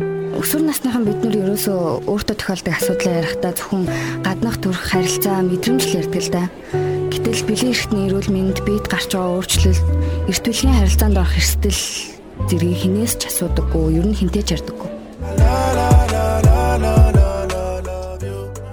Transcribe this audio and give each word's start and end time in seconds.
өсвөр 0.00 0.62
насныхан 0.64 1.04
бид 1.04 1.20
нар 1.22 1.36
ерөөсөө 1.36 2.08
өөртөө 2.08 2.36
тохиолдог 2.40 2.72
асуудлаа 2.72 3.14
ярихдаа 3.20 3.52
зөвхөн 3.52 3.84
гаднах 4.24 4.56
төрх 4.64 4.80
харилцаа 4.90 5.44
мэдрэмж 5.44 5.82
л 5.86 5.96
ярьдаг 6.00 6.22
л 6.22 6.30
да. 6.32 6.44
Гэтэл 7.12 7.44
бэлэн 7.44 7.72
эрхтний 7.76 8.04
эрүүл 8.08 8.30
мэнд 8.32 8.58
бид 8.64 8.84
гарч 8.88 9.12
байгаа 9.12 9.36
өөрчлөлт 9.36 9.84
эрт 10.32 10.44
бүлгийн 10.48 10.78
харилцаанд 10.80 11.20
орох 11.20 11.36
эрсдэл 11.36 11.82
зэргийг 12.48 12.78
хинээс 12.80 13.14
ч 13.20 13.22
асуудаггүй, 13.28 14.00
ер 14.00 14.06
нь 14.08 14.16
хинтээ 14.16 14.42
ч 14.42 14.48
ярьдаггүй. 14.56 14.90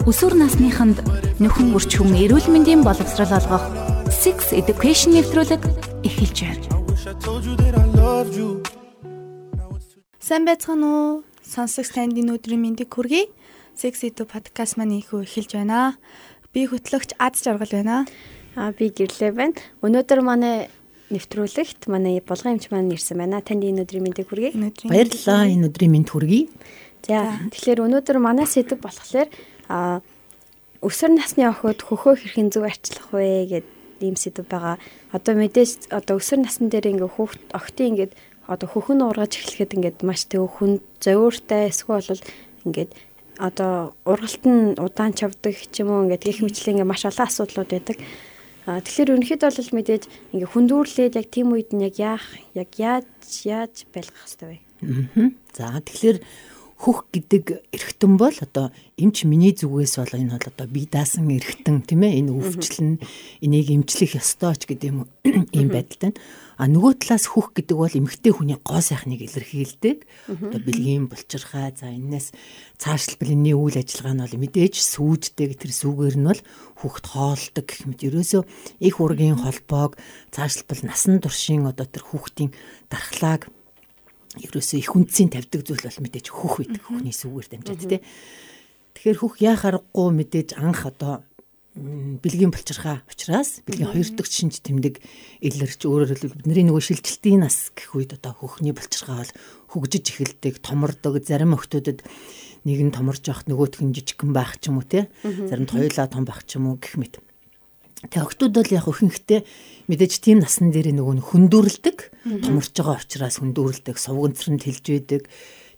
Өсвөр 0.09 0.33
насныханд 0.39 1.03
нөхөн 1.37 1.75
үрчхүн 1.75 2.15
эрүүл 2.17 2.47
мэндийн 2.49 2.81
боловсрал 2.81 3.35
олгох 3.35 3.67
Sex 4.09 4.55
Education 4.57 5.13
нэвтрүүлэг 5.13 5.61
эхэлж 6.01 6.37
байна. 6.49 7.88
Сайн 10.29 10.45
байцгаана 10.45 10.85
уу? 10.85 11.13
Сонсогч 11.41 11.89
танд 11.89 12.13
энэ 12.13 12.37
өдрийн 12.37 12.61
мэндийг 12.61 12.93
хүргэе. 12.93 13.33
Sex 13.73 14.05
Edu 14.05 14.29
подкаст 14.29 14.77
маань 14.77 15.01
ихүү 15.01 15.25
эхэлж 15.25 15.57
байна. 15.57 15.97
Би 16.53 16.69
хөтлөгч 16.69 17.17
Ад 17.17 17.33
Жаргал 17.33 17.73
байна. 17.73 18.05
Аа 18.53 18.69
би 18.69 18.93
гэрлээ 18.93 19.33
байна. 19.33 19.57
Өнөөдөр 19.81 20.21
манай 20.21 20.69
нэвтрүүлэгт 21.09 21.89
манай 21.89 22.21
булган 22.21 22.61
эмч 22.61 22.69
маань 22.69 22.93
ирсэн 22.93 23.17
байна. 23.17 23.41
Танд 23.41 23.65
энэ 23.65 23.89
өдрийн 23.89 24.05
мэндийг 24.05 24.29
хүргэе. 24.29 24.53
Баярлалаа. 24.85 25.49
Энэ 25.49 25.65
өдрийн 25.65 25.97
мэнд 25.97 26.13
хүргэе. 26.13 26.45
За 27.09 27.41
тэгэхээр 27.49 27.89
өнөөдөр 27.89 28.21
манай 28.21 28.45
сэдв 28.45 28.77
болохоор 28.85 29.33
аа 29.65 30.05
өсвөр 30.85 31.17
насны 31.17 31.49
охид 31.49 31.81
хөхөө 31.81 32.21
хэрхэн 32.21 32.53
зөв 32.53 32.69
арчлах 32.69 33.09
вэ 33.17 33.49
гэдэг 33.49 33.79
ийм 34.05 34.15
сэдв 34.15 34.45
байгаа. 34.45 34.77
Одоо 35.11 35.35
мэдээж 35.35 35.91
одоо 35.91 36.21
өсвөр 36.21 36.45
насны 36.45 36.69
дээр 36.69 36.93
ингээ 36.93 37.17
хүүхд 37.17 37.41
охтын 37.49 37.97
ингээд 37.97 38.13
одоо 38.49 38.67
хөхөн 38.67 39.05
ургаж 39.05 39.37
эхлэхэд 39.37 39.77
ингээд 39.77 39.97
маш 40.01 40.25
тэг 40.25 40.41
хүн 40.49 40.81
зовиортай 40.97 41.69
эсвэл 41.69 42.01
бол 42.01 42.25
ингээд 42.65 42.91
одоо 43.37 43.93
ургалт 44.09 44.43
нь 44.43 44.73
удаан 44.75 45.13
чавдаг 45.13 45.53
ч 45.53 45.85
юм 45.85 45.93
уу 45.93 46.03
ингээд 46.09 46.25
их 46.25 46.41
мэтлээ 46.41 46.81
ингээд 46.81 46.91
маш 46.91 47.05
олон 47.05 47.29
асуудлууд 47.29 47.69
байдаг. 47.69 47.97
А 48.65 48.81
тэгэхээр 48.81 49.13
ерөнхийдөө 49.15 49.49
бол 49.53 49.75
мэдээж 49.77 50.03
ингээ 50.33 50.49
хүндүүрлээд 50.49 51.13
яг 51.21 51.27
тийм 51.29 51.53
үед 51.53 51.69
нь 51.71 51.85
яг 51.85 51.95
яах 52.01 52.25
яг 52.57 52.69
яаж 52.75 53.07
яаж 53.45 53.87
байлгах 53.93 54.25
хэрэгтэй 54.25 54.49
вэ? 54.49 54.57
Аа. 55.15 55.29
За 55.55 55.79
тэгэхээр 55.79 56.17
хөх 56.79 57.11
гэдэг 57.11 57.75
эргэтэн 57.75 58.13
бол 58.15 58.35
одоо 58.39 58.71
эмч 58.95 59.27
миний 59.27 59.51
зүгээс 59.51 59.99
бол 59.99 60.15
энэ 60.15 60.35
бол 60.39 60.47
одоо 60.47 60.67
бие 60.67 60.87
даасан 60.87 61.27
эргэтэн 61.27 61.83
тийм 61.83 62.07
ээ 62.07 62.23
энэ 62.23 62.31
өвчлөн 62.31 63.03
энийг 63.43 63.67
эмчлэх 63.67 64.15
ёстой 64.15 64.55
ч 64.55 64.63
гэдэг 64.63 64.87
юм 64.87 64.99
ийм 65.55 65.67
байдалтай. 65.67 66.15
А 66.59 66.67
нөгөө 66.67 66.99
талаас 66.99 67.31
хөх 67.31 67.55
гэдэг 67.55 67.77
бол 67.79 67.87
эмгтэй 67.87 68.35
хүний 68.35 68.59
гоо 68.59 68.83
сайхныг 68.83 69.23
илэрхийлдэг. 69.23 70.03
Одоо 70.27 70.59
бэлгийн 70.59 71.07
булчирхай 71.07 71.71
за 71.71 71.87
энэс 71.87 72.35
цаашлбалны 72.75 73.55
үйл 73.55 73.79
ажиллагаа 73.79 74.19
нь 74.19 74.23
бол 74.27 74.43
мэдээж 74.43 74.75
сүйддэг 74.75 75.55
тэр 75.55 75.71
сүүгээр 75.71 76.19
нь 76.19 76.27
бол 76.27 76.41
хүүхд 76.83 77.05
хоолдог 77.15 77.63
гэх 77.63 77.87
мэт. 77.87 78.03
Ерөөсөө 78.11 78.43
их 78.83 78.95
ургийн 78.99 79.39
холбоог 79.39 79.95
цаашлбал 80.35 80.83
насан 80.83 81.23
туршийн 81.23 81.63
одоо 81.63 81.87
тэр 81.87 82.03
хүүхдийн 82.03 82.51
дархлааг 82.91 83.47
ерөөсөө 84.35 84.77
их 84.83 84.91
үндсийн 84.99 85.31
тавьдаг 85.31 85.63
зүйл 85.63 85.79
бол 85.79 86.03
мэдээж 86.03 86.27
хөх 86.27 86.59
байдаг. 86.59 86.83
Хөхний 86.83 87.15
сүгээр 87.15 87.47
дамжаад 87.55 87.87
тий. 87.87 88.03
Тэгэхээр 88.99 89.19
хөх 89.23 89.39
яа 89.39 89.55
харахгүй 89.55 90.07
мэдээж 90.11 90.59
анх 90.59 90.83
одоо 90.83 91.23
бэлгийн 91.77 92.49
булчирхаа 92.49 93.05
учраас 93.05 93.61
бэлгийн 93.63 93.93
хоёр 93.93 94.09
дахь 94.17 94.33
шинж 94.33 94.59
тэмдэг 94.65 94.97
илэрч 95.45 95.85
өөрөөр 95.85 96.09
хэлбэл 96.17 96.37
бидний 96.41 96.65
нөгөө 96.65 96.81
шилжилтийн 96.81 97.45
нас 97.45 97.69
гэх 97.77 97.93
үед 97.93 98.17
одоо 98.17 98.33
хөхний 98.33 98.73
булчирхаа 98.73 99.21
бол 99.21 99.33
хөгжиж 99.69 100.05
эхэлдэг, 100.09 100.65
томордог, 100.65 101.21
зарим 101.21 101.53
охтуудад 101.53 102.01
нэг 102.65 102.79
нь 102.83 102.91
томорж 102.91 103.23
явах 103.29 103.45
нөгөөх 103.45 103.85
нь 103.85 103.93
жижигхэн 103.93 104.33
байх 104.33 104.57
ч 104.57 104.73
юм 104.73 104.81
уу 104.81 104.87
те. 104.89 105.07
Заримд 105.23 105.69
хоёулаа 105.69 106.09
том 106.09 106.25
байх 106.25 106.41
ч 106.43 106.57
юм 106.57 106.73
уу 106.73 106.81
гэх 106.81 106.97
мэт. 106.97 107.21
Тэгээ 108.09 108.25
охтууд 108.25 108.53
бол 108.55 108.71
яг 108.73 108.87
өхөнхтэй 108.89 109.45
мэдээж 109.87 110.13
тийм 110.23 110.39
насан 110.41 110.73
дээр 110.73 110.95
нөгөө 110.95 111.19
хөндүрлдэг 111.35 111.97
томорч 112.47 112.73
байгаа 112.73 112.97
учраас 112.97 113.37
хөндүрлдэг 113.43 113.95
сувганцранд 113.99 114.63
хэлж 114.63 114.85
байдаг 114.87 115.27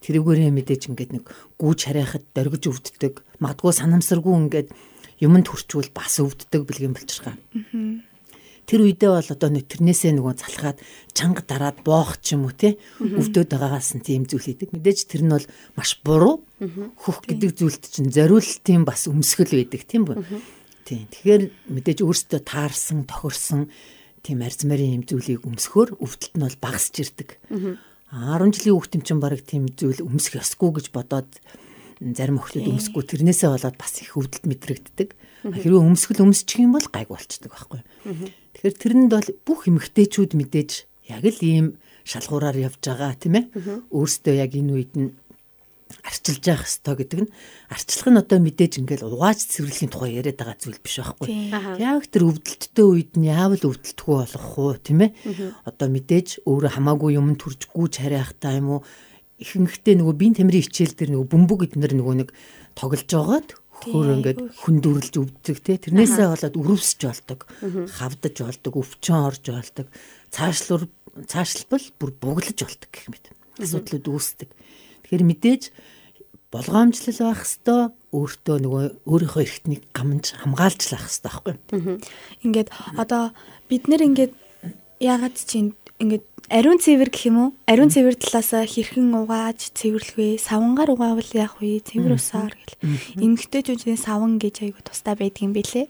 тэрүүгээрээ 0.06 0.53
мэдээж 0.53 0.94
ингээд 0.94 1.12
нэг 1.18 1.25
гүүж 1.57 1.80
харайхад 1.90 2.25
дөргиж 2.38 2.69
өвддөг 2.69 3.25
магадгүй 3.41 3.74
санамсаргүй 3.74 4.34
ингээд 4.38 4.69
юмд 5.22 5.48
хүрчүүл 5.48 5.94
бас 5.94 6.18
өвддөг 6.20 6.66
бэлгийн 6.66 6.98
болчихгаа. 6.98 7.38
Тэр 8.66 8.88
үедээ 8.88 9.12
бол 9.12 9.30
одоо 9.36 9.50
нэг 9.52 9.66
тэрнээсээ 9.68 10.16
нөгөө 10.16 10.34
залхаад 10.38 10.80
чанга 11.12 11.44
дараад 11.44 11.84
боох 11.84 12.22
ч 12.24 12.38
юм 12.38 12.48
уу 12.48 12.56
те 12.56 12.78
өвдөд 13.02 13.52
байгаагаас 13.52 14.00
нь 14.00 14.06
тийм 14.06 14.24
зүйл 14.30 14.48
хийдэг. 14.48 14.72
Мэдээж 14.72 15.00
тэр 15.12 15.28
нь 15.28 15.34
бол 15.34 15.48
маш 15.76 16.00
буруу. 16.06 16.46
Хөх 17.04 17.26
гэдэг 17.26 17.52
зүйлд 17.58 17.84
чинь 17.90 18.14
зориултын 18.14 18.88
бас 18.88 19.12
өмсгөл 19.12 19.60
байдаг 19.60 19.81
тийм 19.84 20.08
үү? 20.08 20.24
Тийм. 20.88 21.04
Тэгэхээр 21.10 21.44
мэдээж 21.68 22.00
өөрсдөө 22.00 22.42
таарсан, 22.48 23.04
тохирсон 23.10 23.68
тийм 24.24 24.40
арз 24.46 24.64
марын 24.64 25.02
юм 25.02 25.04
зүйлийг 25.04 25.44
өмсөхөөр 25.44 25.98
өвдөлт 25.98 26.36
нь 26.38 26.46
бол 26.46 26.58
багасч 26.62 26.96
ирдэг. 27.02 27.42
10 28.12 28.56
жилийн 28.56 28.76
хүүхдийн 28.78 29.04
чинь 29.04 29.24
баг 29.24 29.42
тийм 29.42 29.72
зүйл 29.72 30.06
өмсөх 30.06 30.40
ёсгүй 30.40 30.70
гэж 30.78 30.88
бодоод 30.92 31.31
зарим 32.01 32.41
охлууд 32.41 32.73
өмсөхгүй 32.73 33.03
тэрнээсээ 33.06 33.50
болоод 33.53 33.78
бас 33.78 33.94
их 34.01 34.17
өвдөлт 34.17 34.45
мэдрэгддэг. 34.50 35.09
Хэрвээ 35.45 35.85
өмсгөл 35.85 36.25
өмсчих 36.25 36.66
юм 36.66 36.73
бол 36.73 36.88
гайг 36.89 37.13
болчдөг 37.13 37.53
байхгүй. 37.53 37.81
Тэгэхээр 38.57 38.75
тэрэнд 38.81 39.12
бол 39.13 39.29
бүх 39.45 39.69
эмгтээчүүд 39.69 40.34
мэдээж 40.34 40.72
яг 41.13 41.23
л 41.29 41.41
ийм 41.45 41.67
шалгуураар 42.01 42.57
явж 42.57 42.81
байгаа 42.81 43.13
тийм 43.13 43.38
ээ. 43.38 43.45
Өөрсдөө 43.94 44.34
яг 44.34 44.51
энэ 44.57 44.73
үед 44.73 44.94
нь 44.97 45.13
арчилж 45.91 46.44
явах 46.47 46.66
хэрэгтэй 46.66 46.95
гэдэг 46.97 47.19
нь 47.22 47.29
арчлах 47.69 48.07
нь 48.09 48.22
одоо 48.22 48.39
мэдээж 48.39 48.73
ингээл 48.79 49.12
угааж 49.12 49.39
цэвэрлэхийн 49.44 49.91
тухай 49.91 50.12
яриад 50.18 50.39
байгаа 50.39 50.57
зүйл 50.57 50.79
биш 50.79 50.95
байхгүй. 51.03 51.28
Яг 51.78 52.07
тэр 52.07 52.23
өвдөлттэй 52.31 52.85
үед 52.88 53.12
нь 53.19 53.28
яавал 53.28 53.59
өвдөлтгүй 53.59 54.16
болох 54.23 54.47
уу 54.57 54.73
тийм 54.79 55.06
ээ. 55.06 55.12
Одоо 55.68 55.88
мэдээж 55.91 56.47
өөрөө 56.47 56.72
хамаагүй 56.79 57.19
юм 57.19 57.35
төржгүй 57.35 57.88
чарайхтаа 57.91 58.56
юм 58.56 58.68
уу 58.79 58.81
ихэнхдээ 59.41 59.96
нөгөө 59.97 60.16
биеийн 60.16 60.38
тамирын 60.38 60.66
хичээл 60.69 60.96
дээр 60.96 61.12
нөгөө 61.18 61.28
бөмбөг 61.34 61.59
эднэр 61.66 61.94
нөгөө 61.97 62.16
нэг 62.22 62.29
тоглож 62.78 63.09
байгаад 63.09 63.50
хөр 63.81 64.07
ингээд 64.22 64.40
хүндүрлж 64.62 65.13
өвддөг 65.18 65.57
те. 65.66 65.81
Тэрнээсээ 65.81 66.28
болоод 66.29 66.56
өрөвсөж 66.62 67.02
болдог 67.02 67.40
хавдаж 67.97 68.35
болдог 68.46 68.74
өвчин 68.78 69.18
орж 69.18 69.44
болдог. 69.50 69.88
Цаашлуур 70.30 70.85
цаашлбал 71.25 71.85
бүр 71.97 72.12
буглаж 72.22 72.57
болдог 72.62 72.90
гэх 72.94 73.09
мэт. 73.09 73.25
Асуудлууд 73.57 74.06
үүсдэг. 74.06 74.50
Тэгэхээр 75.01 75.25
мэдээж 75.25 75.63
болгоомжлол 76.53 77.19
байх 77.25 77.41
хэвээр 77.41 77.90
өөртөө 78.12 78.57
нөгөө 78.59 78.84
өөрийнхөө 79.07 79.44
эрхтнийг 79.44 79.84
гамж 79.96 80.35
хамгаалж 80.35 80.81
лах 80.91 81.07
хэвээр 81.07 81.25
байхгүй. 81.25 81.56
Ингээд 82.44 82.69
одоо 83.00 83.31
бид 83.72 83.88
нэр 83.88 84.03
ингээд 84.03 84.34
яагаад 85.00 85.35
чинь 85.40 85.74
ингээд 85.97 86.25
ариун 86.51 86.79
цэвэр 86.84 87.09
гэх 87.09 87.31
юм 87.31 87.38
уу? 87.39 87.50
Ариун 87.63 87.88
цэвэр 87.88 88.19
талаас 88.19 88.51
хэрхэн 88.51 89.07
угааж 89.16 89.72
цэвэрлэх 89.72 90.19
вэ? 90.19 90.35
Савангаар 90.35 90.91
угаавал 90.91 91.31
яах 91.31 91.63
вэ? 91.63 91.79
Цэвэр 91.79 92.19
усаар 92.19 92.51
гэл. 92.51 92.75
Эмгтээчүүдийн 93.16 93.95
саван 93.95 94.35
гэж 94.35 94.67
айгу 94.67 94.84
тустай 94.84 95.16
байдаг 95.16 95.41
юм 95.47 95.56
бэлээ. 95.56 95.88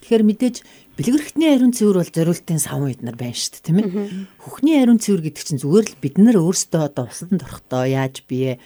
Тэгэхээр 0.00 0.24
мэдээж 0.24 0.56
бэлгэрхтний 0.96 1.52
ариун 1.52 1.76
цэвэр 1.76 2.00
бол 2.00 2.08
зориултын 2.08 2.56
савн 2.56 2.88
эднэр 2.88 3.20
байна 3.20 3.36
шүү 3.36 3.52
дээ 3.52 3.64
тийм 3.68 3.78
ээ. 3.84 3.88
Хөхний 4.40 4.76
ариун 4.80 4.96
цэвэр 4.96 5.28
гэдэг 5.28 5.44
чинь 5.44 5.60
зүгээр 5.60 5.86
л 5.92 6.00
бид 6.00 6.16
нар 6.16 6.36
өөрсдөө 6.40 6.82
одоо 6.88 7.04
усанд 7.12 7.44
орохдоо 7.44 7.84
яаж 7.84 8.24
бие 8.24 8.56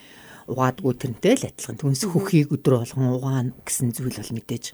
угаадгүй 0.47 0.93
тэрнтэй 0.95 1.35
л 1.35 1.47
адилхан. 1.51 1.75
Түнс 1.75 2.07
хөхийг 2.07 2.55
өдрө 2.55 2.87
болгон 2.87 3.19
угаана 3.19 3.51
гэсэн 3.67 3.91
зүйл 3.91 4.15
бол 4.15 4.31
мэдээж 4.31 4.65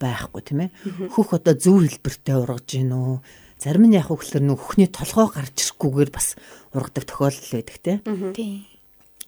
байхгүй 0.00 0.42
тийм 0.42 0.60
ээ. 0.66 0.70
Хөх 1.12 1.38
одоо 1.38 1.54
зөв 1.54 1.86
хэлбэртэй 1.86 2.34
ургаж 2.34 2.66
гин 2.66 2.90
үү? 2.96 3.46
Зарим 3.58 3.90
нь 3.90 3.98
яг 3.98 4.06
хөглөр 4.06 4.42
нөх 4.46 4.62
хөхний 4.62 4.86
толгой 4.86 5.26
гарч 5.34 5.66
ирэхгүйгээр 5.66 6.10
бас 6.14 6.38
ургадаг 6.70 7.04
тохиолдол 7.10 7.52
байдаг 7.58 7.74
тийм. 7.74 8.00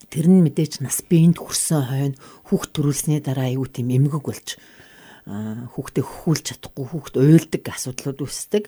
Тэр 0.07 0.27
нь 0.31 0.43
мэдээж 0.47 0.81
нас 0.87 1.03
биеинд 1.03 1.43
хүрсэн 1.43 1.83
хойно 1.91 2.21
хүүхд 2.47 2.71
төрүүлсний 2.71 3.19
дараа 3.19 3.51
аюу 3.51 3.67
тийм 3.67 3.91
эмгэг 3.91 4.23
болж 4.23 4.55
хүүхдээ 5.27 6.05
хөхүүлж 6.07 6.45
чадахгүй 6.47 6.87
хүүхд 6.95 7.15
уйлдаг 7.19 7.63
асуудлууд 7.75 8.19
үүсдэг. 8.23 8.65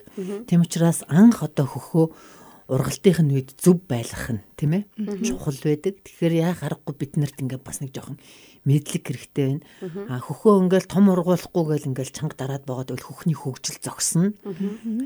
Тийм 0.47 0.67
учраас 0.67 1.07
анх 1.07 1.39
одоо 1.43 1.67
хөхөө 1.67 2.05
ургалтын 2.71 3.29
үед 3.33 3.55
зөв 3.59 3.83
байлгах 3.87 4.39
нь 4.39 4.41
тийм 4.55 4.71
ээ 4.79 4.83
чухал 5.27 5.59
байдаг. 5.59 5.99
Тэгэхээр 6.03 6.33
яа 6.39 6.53
харахгүй 6.55 6.95
бид 6.95 7.13
нарт 7.19 7.37
ингээд 7.43 7.63
бас 7.63 7.83
нэг 7.83 7.91
жоохон 7.91 8.17
мэдлэг 8.63 9.03
хэрэгтэй 9.03 9.45
байна. 9.59 9.63
А 10.07 10.23
хөхөө 10.23 10.63
ингээл 10.67 10.87
том 10.87 11.11
ургуулахгүй 11.11 11.63
гэл 11.67 11.89
ингээл 11.91 12.15
чанга 12.15 12.35
дараад 12.39 12.63
байгаад 12.63 12.95
бол 12.95 13.07
хөхний 13.11 13.35
хөгжил 13.35 13.79
зогсно. 13.83 14.31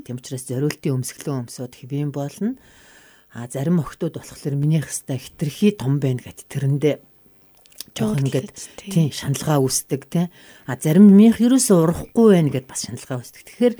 Тийм 0.06 0.22
учраас 0.22 0.46
зориултын 0.46 1.02
өмсгөлөө 1.02 1.50
өмсөд 1.50 1.74
хэвэн 1.74 2.14
болно. 2.14 2.54
А 3.34 3.50
зарим 3.50 3.82
охтууд 3.82 4.22
болохоор 4.22 4.54
минийх 4.54 4.86
хэвээр 4.86 5.18
хитрхи 5.18 5.74
том 5.74 5.98
байна 5.98 6.22
гэт 6.22 6.46
тэрэндээ 6.46 6.96
жоохон 7.98 8.24
ингээд 8.24 8.54
тийм 8.78 9.10
шаналгаа 9.12 9.58
үүсдэг 9.60 10.02
тийм 10.08 10.30
а 10.66 10.78
зарим 10.78 11.10
минийх 11.10 11.42
ерөөсөө 11.42 11.76
урахгүй 11.82 12.26
байна 12.38 12.50
гэд 12.52 12.66
бас 12.68 12.86
шаналгаа 12.86 13.20
үүсдэг 13.20 13.42
тэгэхээр 13.44 13.74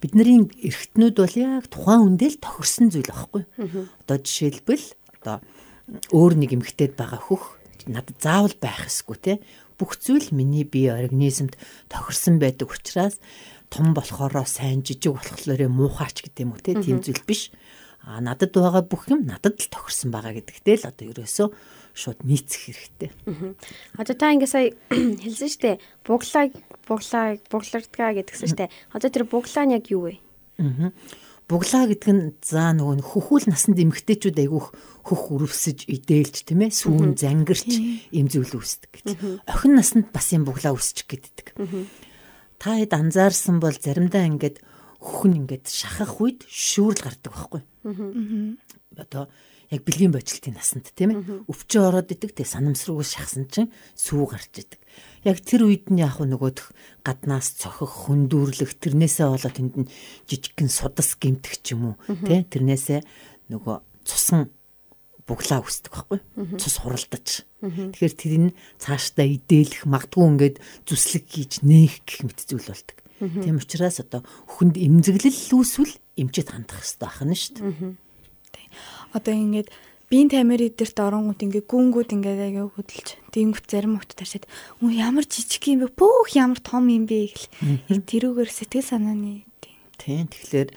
бидний 0.00 0.46
эргэтнүүд 0.62 1.16
бол 1.18 1.36
яг 1.38 1.66
тухайн 1.68 2.14
үндэл 2.14 2.38
тохирсон 2.38 2.88
зүйл 2.94 3.10
аахгүй. 3.10 3.42
Одоо 4.06 4.16
жишээлбэл 4.22 4.86
одоо 5.18 5.36
өөр 6.12 6.32
нэг 6.38 6.50
эмгтээд 6.54 6.94
байгаа 6.94 7.18
хөх 7.18 7.58
надад 7.88 8.16
заавал 8.20 8.54
байх 8.60 8.86
эсгүй 8.86 9.16
те. 9.18 9.34
Бүх 9.78 9.96
зүйл 9.98 10.30
миний 10.34 10.64
бие 10.64 10.92
организмд 10.94 11.58
тохирсон 11.88 12.38
байдаг 12.38 12.70
учраас 12.70 13.18
том 13.70 13.94
болохоро 13.94 14.44
сайн 14.44 14.82
жижиг 14.82 15.16
болохоор 15.16 15.68
муухайч 15.68 16.22
гэдэг 16.22 16.42
юм 16.44 16.52
уу 16.54 16.62
те. 16.62 16.76
Тийм 16.76 17.00
зүйл 17.02 17.22
биш. 17.26 17.50
А 18.02 18.20
надад 18.20 18.52
байгаа 18.52 18.84
бүх 18.84 19.08
юм 19.08 19.26
надад 19.26 19.58
л 19.60 19.72
тохирсон 19.72 20.10
байгаа 20.10 20.36
гэдэгтэй 20.36 20.76
л 20.82 20.88
одоо 20.88 21.06
ерөөсөө 21.12 21.48
шууд 21.98 22.22
нийцэх 22.22 22.70
хэрэгтэй. 22.70 23.10
Одоо 23.98 24.14
та 24.14 24.30
ингээ 24.30 24.46
сая 24.46 24.70
хэлсэн 25.22 25.50
штэ 25.50 25.70
буглаа 26.06 26.46
буглаа 26.86 27.26
буглардгаа 27.50 28.14
гэдгсэн 28.14 28.48
штэ. 28.54 28.70
Одоо 28.94 29.10
тэр 29.10 29.26
буглаа 29.26 29.66
нь 29.66 29.74
яг 29.74 29.90
юу 29.90 30.06
вэ? 30.06 30.22
Аа. 30.62 30.94
Буглаа 31.48 31.88
гэдэг 31.88 32.12
нь 32.12 32.24
за 32.44 32.76
нөгөө 32.76 33.02
хөхүүл 33.02 33.48
насанд 33.48 33.80
эмгтээчүүд 33.80 34.36
айгүйх 34.36 34.68
хөх 35.08 35.22
өрөвсөж 35.32 35.88
идээлж 35.88 36.44
тийм 36.44 36.68
ээ 36.68 36.76
сүүн 36.76 37.16
зангирч 37.16 37.72
им 38.12 38.28
зүйл 38.28 38.60
үүсдэг 38.60 38.92
гэдэг. 38.92 39.16
Охин 39.48 39.72
насанд 39.72 40.12
бас 40.12 40.28
юм 40.36 40.44
буглаа 40.44 40.76
үүсчих 40.76 41.08
гэдэг. 41.08 41.56
Та 42.60 42.76
хэд 42.76 42.92
анзаарсан 42.92 43.64
бол 43.64 43.72
заримдаа 43.72 44.28
ингээд 44.28 44.60
хөхн 45.00 45.40
ингээд 45.48 45.64
шахах 45.72 46.20
үед 46.20 46.44
шүүрл 46.44 47.00
гардаг 47.00 47.32
байхгүй. 47.32 47.62
Одоо 49.00 49.32
яг 49.68 49.84
бэлгийн 49.84 50.12
бочлтын 50.12 50.56
насанд 50.56 50.88
тийм 50.96 51.12
ээ. 51.12 51.44
Өвчөө 51.44 51.82
ороод 51.92 52.08
идэг 52.08 52.32
те 52.32 52.44
санамсруугаас 52.48 53.12
шахсан 53.12 53.44
чинь 53.52 53.68
сүү 53.92 54.24
гарч 54.24 54.64
идэг. 54.64 54.80
Яг 55.28 55.44
тэр 55.44 55.68
үед 55.68 55.92
нь 55.92 56.00
яг 56.00 56.16
нөгөөх 56.24 56.72
гаднаас 57.04 57.60
цохих 57.60 58.08
хөндүүрлэх 58.08 58.80
тэрнээсээ 58.80 59.28
болоод 59.28 59.56
тэнд 59.60 59.74
нь 59.84 59.90
жижигхэн 60.24 60.72
судас 60.72 61.20
гимтэх 61.20 61.60
ч 61.60 61.76
юм 61.76 61.92
уу 61.92 61.96
те 62.24 62.48
тэрнээсээ 62.48 63.04
нөгөө 63.52 63.76
цусан 64.08 64.48
буглаа 65.28 65.60
үсдэг 65.60 65.92
байхгүй? 65.92 66.18
Цус 66.56 66.76
хуралдаж. 66.80 67.44
Тэгэхээр 67.60 68.14
тэр 68.16 68.34
нь 68.48 68.56
цаашдаа 68.80 69.28
идэлэх 69.28 69.84
магадгүй 69.84 70.24
ингээд 70.24 70.56
зүслэг 70.88 71.24
хийж 71.28 71.60
нээх 71.60 72.08
гэх 72.08 72.24
мэт 72.24 72.40
зүйл 72.48 72.64
болдог. 72.64 72.96
Тийм 73.20 73.60
учраас 73.60 74.00
одоо 74.00 74.24
хүнд 74.48 74.80
эмзэглэл 74.80 75.52
үүсвэл 75.52 76.00
эмчэд 76.16 76.48
хандах 76.48 76.80
хэрэгтэй 76.80 77.04
ахна 77.04 77.36
шүү 77.36 77.52
дээ 77.60 78.07
одоо 79.12 79.34
ингээд 79.34 79.68
биеийн 80.08 80.32
тамир 80.32 80.64
эдэрт 80.64 80.96
оронгууд 80.96 81.40
ингээ 81.44 81.64
гүнгүүд 81.68 82.10
ингээ 82.16 82.56
аяа 82.56 82.72
хөдөлж 82.72 83.08
тэнгүүт 83.34 83.66
зарим 83.68 84.00
хөвт 84.00 84.16
таршаад 84.16 84.48
өө 84.80 84.90
ямар 84.96 85.28
жижиг 85.28 85.64
юм 85.68 85.84
бэ? 85.84 85.92
Бөөх 85.92 86.32
ямар 86.38 86.60
том 86.64 86.88
юм 86.88 87.04
бэ? 87.04 87.28
гэл. 87.28 87.48
Тэрүүгээр 88.10 88.48
сэтгэл 88.48 88.88
санааны 88.88 89.48
тийм 89.98 90.26
тэгэхээр 90.30 90.70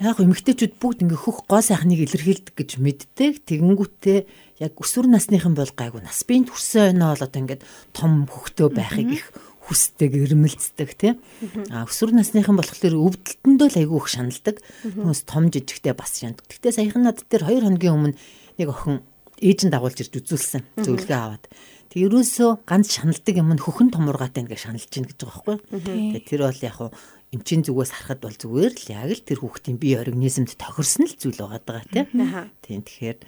яг 0.00 0.16
эмэгтэйчүүд 0.20 0.74
бүгд 0.80 1.04
ингээ 1.04 1.20
хөх 1.20 1.44
гоо 1.44 1.60
сайхныг 1.60 2.00
илэрхийлдэг 2.06 2.54
гэж 2.56 2.70
мэддэг. 2.80 3.32
Тэгэнгүүтээ 3.48 4.18
яг 4.64 4.72
өсвөр 4.76 5.08
насныхан 5.10 5.56
бол 5.56 5.72
гайгүй 5.72 6.00
нас 6.04 6.24
биеийн 6.24 6.48
төрсөн 6.48 6.96
өнөө 6.96 7.08
болоод 7.16 7.36
ингээд 7.36 7.62
том 7.92 8.24
хөхтөө 8.28 8.68
байхыг 8.72 9.08
их 9.20 9.26
хүсдэг, 9.66 10.14
ирмэлцдэг 10.14 10.90
тийм. 10.94 11.18
А 11.74 11.84
өсвөр 11.84 12.14
насныхан 12.14 12.54
болохоор 12.54 12.94
өвдөлтөндөө 12.94 13.68
л 13.70 13.80
айгүй 13.82 13.98
их 13.98 14.08
шаналдаг. 14.08 14.56
Хүмүүс 14.86 15.20
том 15.26 15.50
жижигтэй 15.50 15.94
бас 15.94 16.14
шаналдаг. 16.22 16.46
Гэтэ 16.46 16.78
саяхан 16.78 17.02
над 17.02 17.26
дээр 17.26 17.50
2 17.50 17.66
хоногийн 17.66 17.94
өмнө 17.98 18.14
нэг 18.62 18.68
охин 18.70 19.02
ээжин 19.42 19.74
дагуулж 19.74 20.06
ирж 20.06 20.14
үзүүлсэн. 20.22 20.62
Зөвлөгөө 20.86 21.18
аваад. 21.18 21.44
Тэг 21.90 21.98
ерөөсөө 22.06 22.50
ганц 22.62 22.88
шаналдаг 22.94 23.34
юм 23.36 23.50
нь 23.52 23.62
хөхөн 23.62 23.90
томургаатай 23.90 24.46
ингээ 24.46 24.62
шаналж 24.62 24.88
гин 24.88 25.06
гэж 25.10 25.18
байгаа 25.22 25.60
байхгүй. 25.60 26.14
Тэг 26.14 26.24
тэр 26.24 26.40
бол 26.46 26.62
яг 26.62 26.78
эмчийн 27.34 27.62
зүгээс 27.66 27.92
харахад 27.92 28.20
бол 28.22 28.36
зүгээр 28.36 28.72
л 28.72 28.86
яг 28.94 29.10
л 29.12 29.26
тэр 29.26 29.38
хүүхдийн 29.42 29.76
бие 29.76 29.98
организмд 30.00 30.54
тохирсон 30.56 31.10
л 31.10 31.18
зүйл 31.18 31.40
байгаа 31.42 31.60
даа 31.64 31.82
тийм. 31.90 32.06
Тийм 32.62 32.80
тэгэхээр 32.86 33.18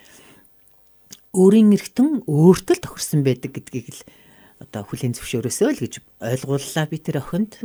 өөрийн 1.35 1.75
эргэтэн 1.77 2.25
өөртөө 2.25 2.77
тохирсон 2.83 3.21
байдаг 3.27 3.53
гэдгийг 3.53 3.89
л 3.93 4.01
одоо 4.59 4.83
хүлийн 4.83 5.15
зөвшөөрөөсөө 5.15 5.69
л 5.75 5.83
гэж 5.83 5.95
ойлгууллаа 6.23 6.87
би 6.91 6.99
тэр 6.99 7.23
охинд. 7.23 7.63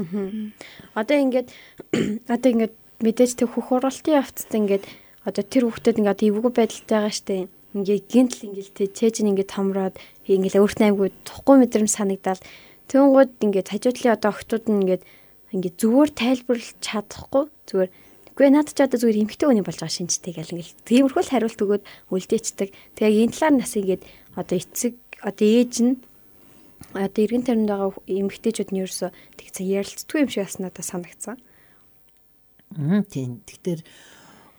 Одоо 0.94 1.18
ингээд 1.18 1.48
одоо 2.34 2.50
ингээд 2.54 2.74
мэдээж 3.02 3.32
тэг 3.42 3.50
хөх 3.54 3.74
уралтын 3.74 4.22
явцад 4.22 4.54
ингээд 4.54 4.86
одоо 5.26 5.44
тэр 5.44 5.64
хүүхдэд 5.68 6.00
ингээд 6.00 6.26
эвгүй 6.30 6.52
байдалтай 6.54 6.98
байгаа 6.98 7.14
штэ. 7.14 7.50
Ингээд 7.74 8.06
гинтл 8.08 8.46
ингээд 8.48 8.70
тэг 8.78 8.90
чэж 8.94 9.16
нь 9.26 9.32
ингээд 9.34 9.54
томроод 9.54 9.96
ингээд 10.30 10.62
өөртөө 10.62 10.86
аймгүй 10.86 11.10
тухгүй 11.26 11.56
мэдрэмж 11.58 11.92
санагдал 11.92 12.42
Тэнгууд 12.92 13.32
ингээд 13.42 13.72
хажуудлын 13.74 14.14
одоо 14.14 14.30
охтууд 14.30 14.66
нь 14.70 14.80
ингээд 14.86 15.04
ингээд 15.58 15.80
зүгээр 15.82 16.12
тайлбарлаж 16.14 16.78
чадахгүй 16.86 17.46
зүгээр 17.66 17.92
Үгүй 18.34 18.50
наад 18.50 18.74
ч 18.74 18.82
одоо 18.82 18.98
зүгээр 18.98 19.30
эмхтэй 19.30 19.46
хүний 19.46 19.62
болж 19.62 19.78
байгаа 19.78 19.94
шинжтэй 19.94 20.34
гэл 20.34 20.58
ингээл 20.58 20.74
тиймэрхүү 20.90 21.22
л 21.22 21.34
хариулт 21.38 21.60
өгөөд 21.62 21.84
үлдээчдэг. 22.10 22.70
Тэгээ 22.98 23.30
энэ 23.30 23.34
талаар 23.38 23.56
нас 23.62 23.74
ингээд 23.78 24.02
одоо 24.34 24.58
эцэг 24.58 24.94
одоо 25.22 25.46
ээж 25.54 25.74
нь 25.86 25.94
одоо 26.92 27.22
эргэн 27.24 27.48
тойронд 27.48 27.70
байгаа 27.72 27.92
эмэгтэйчүүд 28.06 28.70
нь 28.76 28.82
ерөөсө 28.84 29.08
тэгсэн 29.40 29.66
ярилцдаггүй 29.72 30.20
юм 30.20 30.30
шиг 30.30 30.44
бас 30.44 30.58
надад 30.60 30.84
санагцсан. 30.84 31.38
Аа 32.76 33.02
тийм. 33.08 33.40
Тэгэхээр 33.48 33.82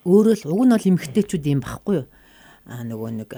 өөрөө 0.09 0.35
л 0.41 0.49
уг 0.49 0.63
нь 0.65 0.73
бол 0.73 0.89
эмэгтэйчүүд 0.89 1.45
юм 1.53 1.61
багхгүй 1.61 1.95
юу? 2.01 2.07
Аа 2.65 2.83
нөгөө 2.89 3.11
нэг 3.21 3.31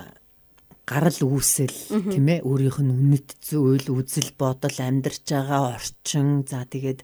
гарал 0.86 1.18
үүсэл 1.18 1.74
тийм 2.14 2.26
ээ 2.30 2.46
өөрийнх 2.46 2.78
нь 2.78 2.94
үнэт 2.94 3.28
зүйл 3.42 3.90
үзэл 3.90 4.30
бодол 4.38 4.78
амьдарч 4.78 5.26
байгаа 5.26 5.74
орчин 5.74 6.46
за 6.46 6.62
тэгээд 6.62 7.02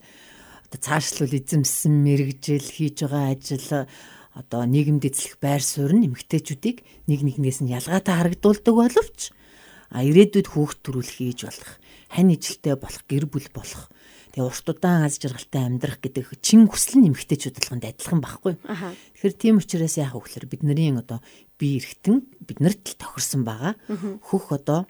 одоо 0.71 0.79
цаашлуул 0.79 1.35
эзэмсэн 1.35 1.91
мэрэгжил 1.91 2.63
хийж 2.63 3.03
байгаа 3.03 3.35
ажил 3.35 3.91
одоо 4.39 4.63
нийгэмд 4.71 5.03
эзлэх 5.03 5.35
байр 5.43 5.63
суурь 5.67 5.99
нь 5.99 6.07
эмэгтэйчүүдийг 6.07 6.87
нэг 7.11 7.21
нэгнээс 7.27 7.59
нь 7.67 7.75
ялгаатай 7.75 8.15
харагдуулдаг 8.15 8.75
боловч 8.79 9.35
а 9.93 10.01
ирээдүйд 10.03 10.49
хүүхд 10.49 10.79
төрүүлэх 10.81 11.17
хийж 11.21 11.41
болох 11.47 11.73
хань 12.09 12.33
ижилтэй 12.33 12.75
болох 12.81 13.05
гэр 13.07 13.25
бүл 13.29 13.49
болох 13.53 13.93
тэгээ 14.33 14.49
урт 14.49 14.67
удаан 14.73 15.05
аз 15.05 15.21
жаргалтай 15.21 15.63
амьдрах 15.69 16.01
гэдэг 16.01 16.41
чин 16.41 16.65
хүсэл 16.65 17.05
нь 17.05 17.13
эмгтээчүүд 17.13 17.57
болгонд 17.61 17.85
адилхан 17.85 18.21
байхгүй. 18.25 18.55
Тэгэхээр 18.65 19.35
тийм 19.37 19.61
учраас 19.61 20.01
яах 20.01 20.17
вэ 20.17 20.25
гэхээр 20.25 20.47
бидний 20.49 20.97
одоо 20.97 21.21
бие 21.61 21.77
эргэтэн 21.77 22.17
биднэрт 22.41 22.97
л 22.97 22.97
тохирсон 22.97 23.45
байгаа. 23.45 23.77
Хөх 24.25 24.57
одоо 24.57 24.89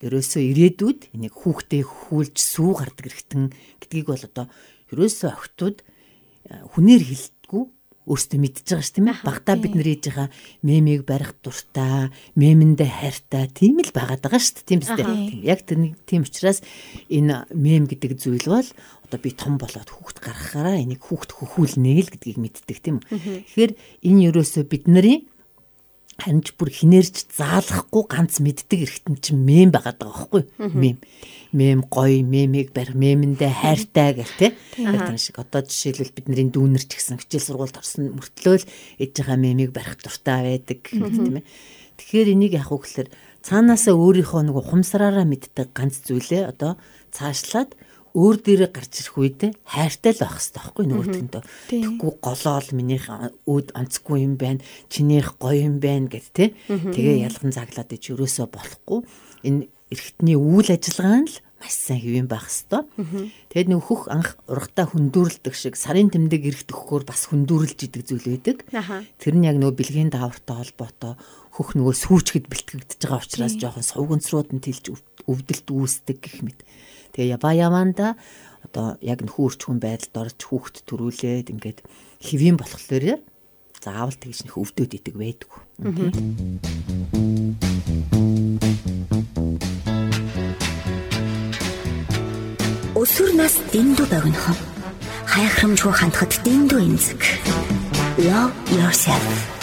ерөөсөө 0.00 0.42
ирээдүйд 0.48 1.12
энийг 1.12 1.34
хүүхдээ 1.36 1.82
хүүлж 1.84 2.36
сүү 2.40 2.70
гардаг 2.80 3.04
эргэтэн 3.12 3.52
гэдгийг 3.84 4.06
бол 4.08 4.24
одоо 4.24 4.46
ерөөсөө 4.96 5.28
охтууд 5.28 5.78
хүнээр 6.72 7.02
хилдэггүй 7.04 7.37
өөртөө 8.08 8.38
мэдчихэж 8.40 8.68
байгаа 8.72 8.88
ш 8.88 8.90
тийм 8.96 9.08
ээ. 9.12 9.20
Багтаа 9.22 9.56
бид 9.60 9.74
нар 9.76 9.88
ээж 9.92 10.04
байгаа 10.08 10.28
мемийг 10.64 11.02
барих 11.04 11.36
дуртай, 11.44 12.08
мемэндээ 12.34 12.88
хайртай 12.88 13.44
тийм 13.52 13.84
л 13.84 13.92
байгаад 13.92 14.24
байгаа 14.24 14.40
ш 14.40 14.56
тийм 14.64 14.80
үстэй. 14.80 15.44
Яг 15.44 15.68
тэр 15.68 15.92
тийм 16.08 16.24
учраас 16.24 16.64
энэ 17.12 17.46
мем 17.52 17.84
гэдэг 17.84 18.16
зүйл 18.16 18.48
бол 18.48 18.68
одоо 19.08 19.18
би 19.20 19.30
том 19.32 19.56
болоод 19.60 19.88
хүүхд 19.88 20.20
гаргахаараа 20.20 20.80
энийг 20.80 21.04
хүүхд 21.04 21.32
хөхүүлнэ 21.36 22.00
л 22.04 22.12
гэдгийг 22.12 22.38
мэддэг 22.40 22.78
тийм 22.80 23.00
үү. 23.00 23.44
Тэгэхээр 23.48 23.72
энэ 24.04 24.24
ерөөсөө 24.32 24.64
бидний 24.68 25.28
харин 26.18 26.42
ч 26.42 26.50
бүр 26.58 26.74
хинээрч 26.74 27.30
заалахгүй 27.30 28.04
ганц 28.10 28.42
мэддэг 28.42 28.80
эргэтэн 28.82 29.16
чинь 29.22 29.38
мем 29.38 29.70
байгаад 29.70 30.02
байгаа 30.02 30.26
байхгүй 30.26 30.42
мем. 30.74 30.98
Мем 31.54 31.80
гоё 31.86 32.26
мемийг 32.26 32.74
барих 32.74 32.98
мемэндээ 32.98 33.52
хайртай 33.54 34.18
гэх 34.18 34.32
те 34.34 34.46
тэр 34.74 35.14
шиг 35.14 35.38
одоо 35.38 35.62
жишээлбэл 35.62 36.18
бидний 36.18 36.50
дүүнер 36.50 36.82
ч 36.82 36.98
гэсэн 36.98 37.22
хичээл 37.22 37.46
сургуульд 37.54 37.78
орсон 37.78 38.18
мөртлөө 38.18 38.56
л 38.58 38.68
ээж 38.98 39.12
байгаа 39.14 39.38
мемийг 39.38 39.70
барих 39.70 39.94
дуртай 40.02 40.58
байдаг 40.58 40.78
тийм 40.82 41.38
ээ. 41.38 41.46
Тэгэхээр 42.02 42.34
энийг 42.34 42.52
яах 42.58 42.74
вэ 42.74 42.82
гэхээр 42.82 43.08
цаанаасаа 43.46 43.94
өөрийнхөө 43.94 44.42
нэг 44.50 44.56
ухамсараараа 44.58 45.24
мэддэг 45.24 45.70
ганц 45.70 46.02
зүйлээ 46.02 46.50
одоо 46.50 46.76
цаашлаад 47.14 47.78
өөр 48.18 48.36
дээрээ 48.42 48.70
гарч 48.74 48.92
ирэх 48.98 49.14
үед 49.14 49.40
хайртай 49.62 50.12
л 50.12 50.22
байх 50.26 50.34
хэрэгтэй 50.34 50.58
байхгүй 50.58 50.84
нөгөөтөндөө. 50.90 51.42
Тэгэхгүй 51.70 52.12
голоол 52.18 52.68
минийх 52.74 53.06
өөд 53.46 53.68
онцгүй 53.78 54.18
юм 54.26 54.34
байна. 54.34 54.60
Чинийх 54.90 55.38
гоё 55.38 55.70
юм 55.70 55.78
байна 55.78 56.10
гэд 56.10 56.26
тэ. 56.34 56.58
Тэгээ 56.66 57.22
ялган 57.30 57.54
заглаад 57.54 57.94
ич 57.94 58.10
өрөөсөө 58.10 58.46
болохгүй. 58.50 58.98
Энэ 59.46 59.70
эргэтний 59.94 60.34
үйл 60.34 60.68
ажиллагаа 60.68 61.22
нь 61.22 61.30
л 61.30 61.38
маш 61.58 61.74
сайн 61.74 62.02
хэвэн 62.02 62.28
байх 62.30 62.46
хэвээр. 62.46 62.86
Тэгэд 63.50 63.68
нөх 63.70 63.90
хөх 63.90 64.06
анх 64.10 64.38
урагтаа 64.46 64.86
хүндүүрлдэг 64.90 65.54
шиг 65.58 65.74
сарын 65.74 66.10
тэмдэг 66.10 66.42
эргэх 66.46 66.70
өгөхөөр 66.70 67.04
бас 67.06 67.26
хүндүүрлж 67.30 67.78
идэг 67.86 68.02
зүйл 68.06 68.26
байдаг. 68.38 68.62
Тэр 69.18 69.34
нь 69.34 69.46
яг 69.46 69.58
нөгөө 69.58 69.74
бэлгийн 69.74 70.10
даавартай 70.14 70.54
холбоотой 70.54 71.14
хөх 71.58 71.74
нөгөө 71.74 71.94
сүүчгэд 71.98 72.46
бэлтгэгдэж 72.46 73.00
байгаа 73.02 73.26
учраас 73.26 73.54
жоохон 73.58 73.82
сувгэнцрууд 73.82 74.50
нь 74.54 74.62
тэлж 74.62 74.84
өвдөлт 75.26 75.66
үүсдэг 75.66 76.18
гэх 76.22 76.38
мэт. 76.46 76.62
Тэгээ 77.18 77.34
яба 77.34 77.50
яванда 77.50 78.14
одоо 78.62 78.94
яг 79.02 79.26
нөхөрч 79.26 79.66
хүн 79.66 79.82
байдалд 79.82 80.14
орж 80.14 80.38
хүүхд 80.38 80.86
төрүүлээд 80.86 81.50
ингээд 81.50 81.82
хэвийн 82.22 82.54
болохоор 82.54 83.18
заавал 83.82 84.14
тэгж 84.14 84.46
нөх 84.46 84.54
өвдөд 84.54 84.94
идэг 85.02 85.18
байдаг. 85.18 85.50
Өсвөр 92.94 93.32
нас 93.34 93.58
дэндүү 93.74 94.06
богинохон 94.14 94.58
хайхрамжгүй 95.26 95.94
хандхад 95.98 96.38
дэндүү 96.46 96.78
эмзэг. 96.86 97.22
Love 98.22 98.54
yourself. 98.78 99.58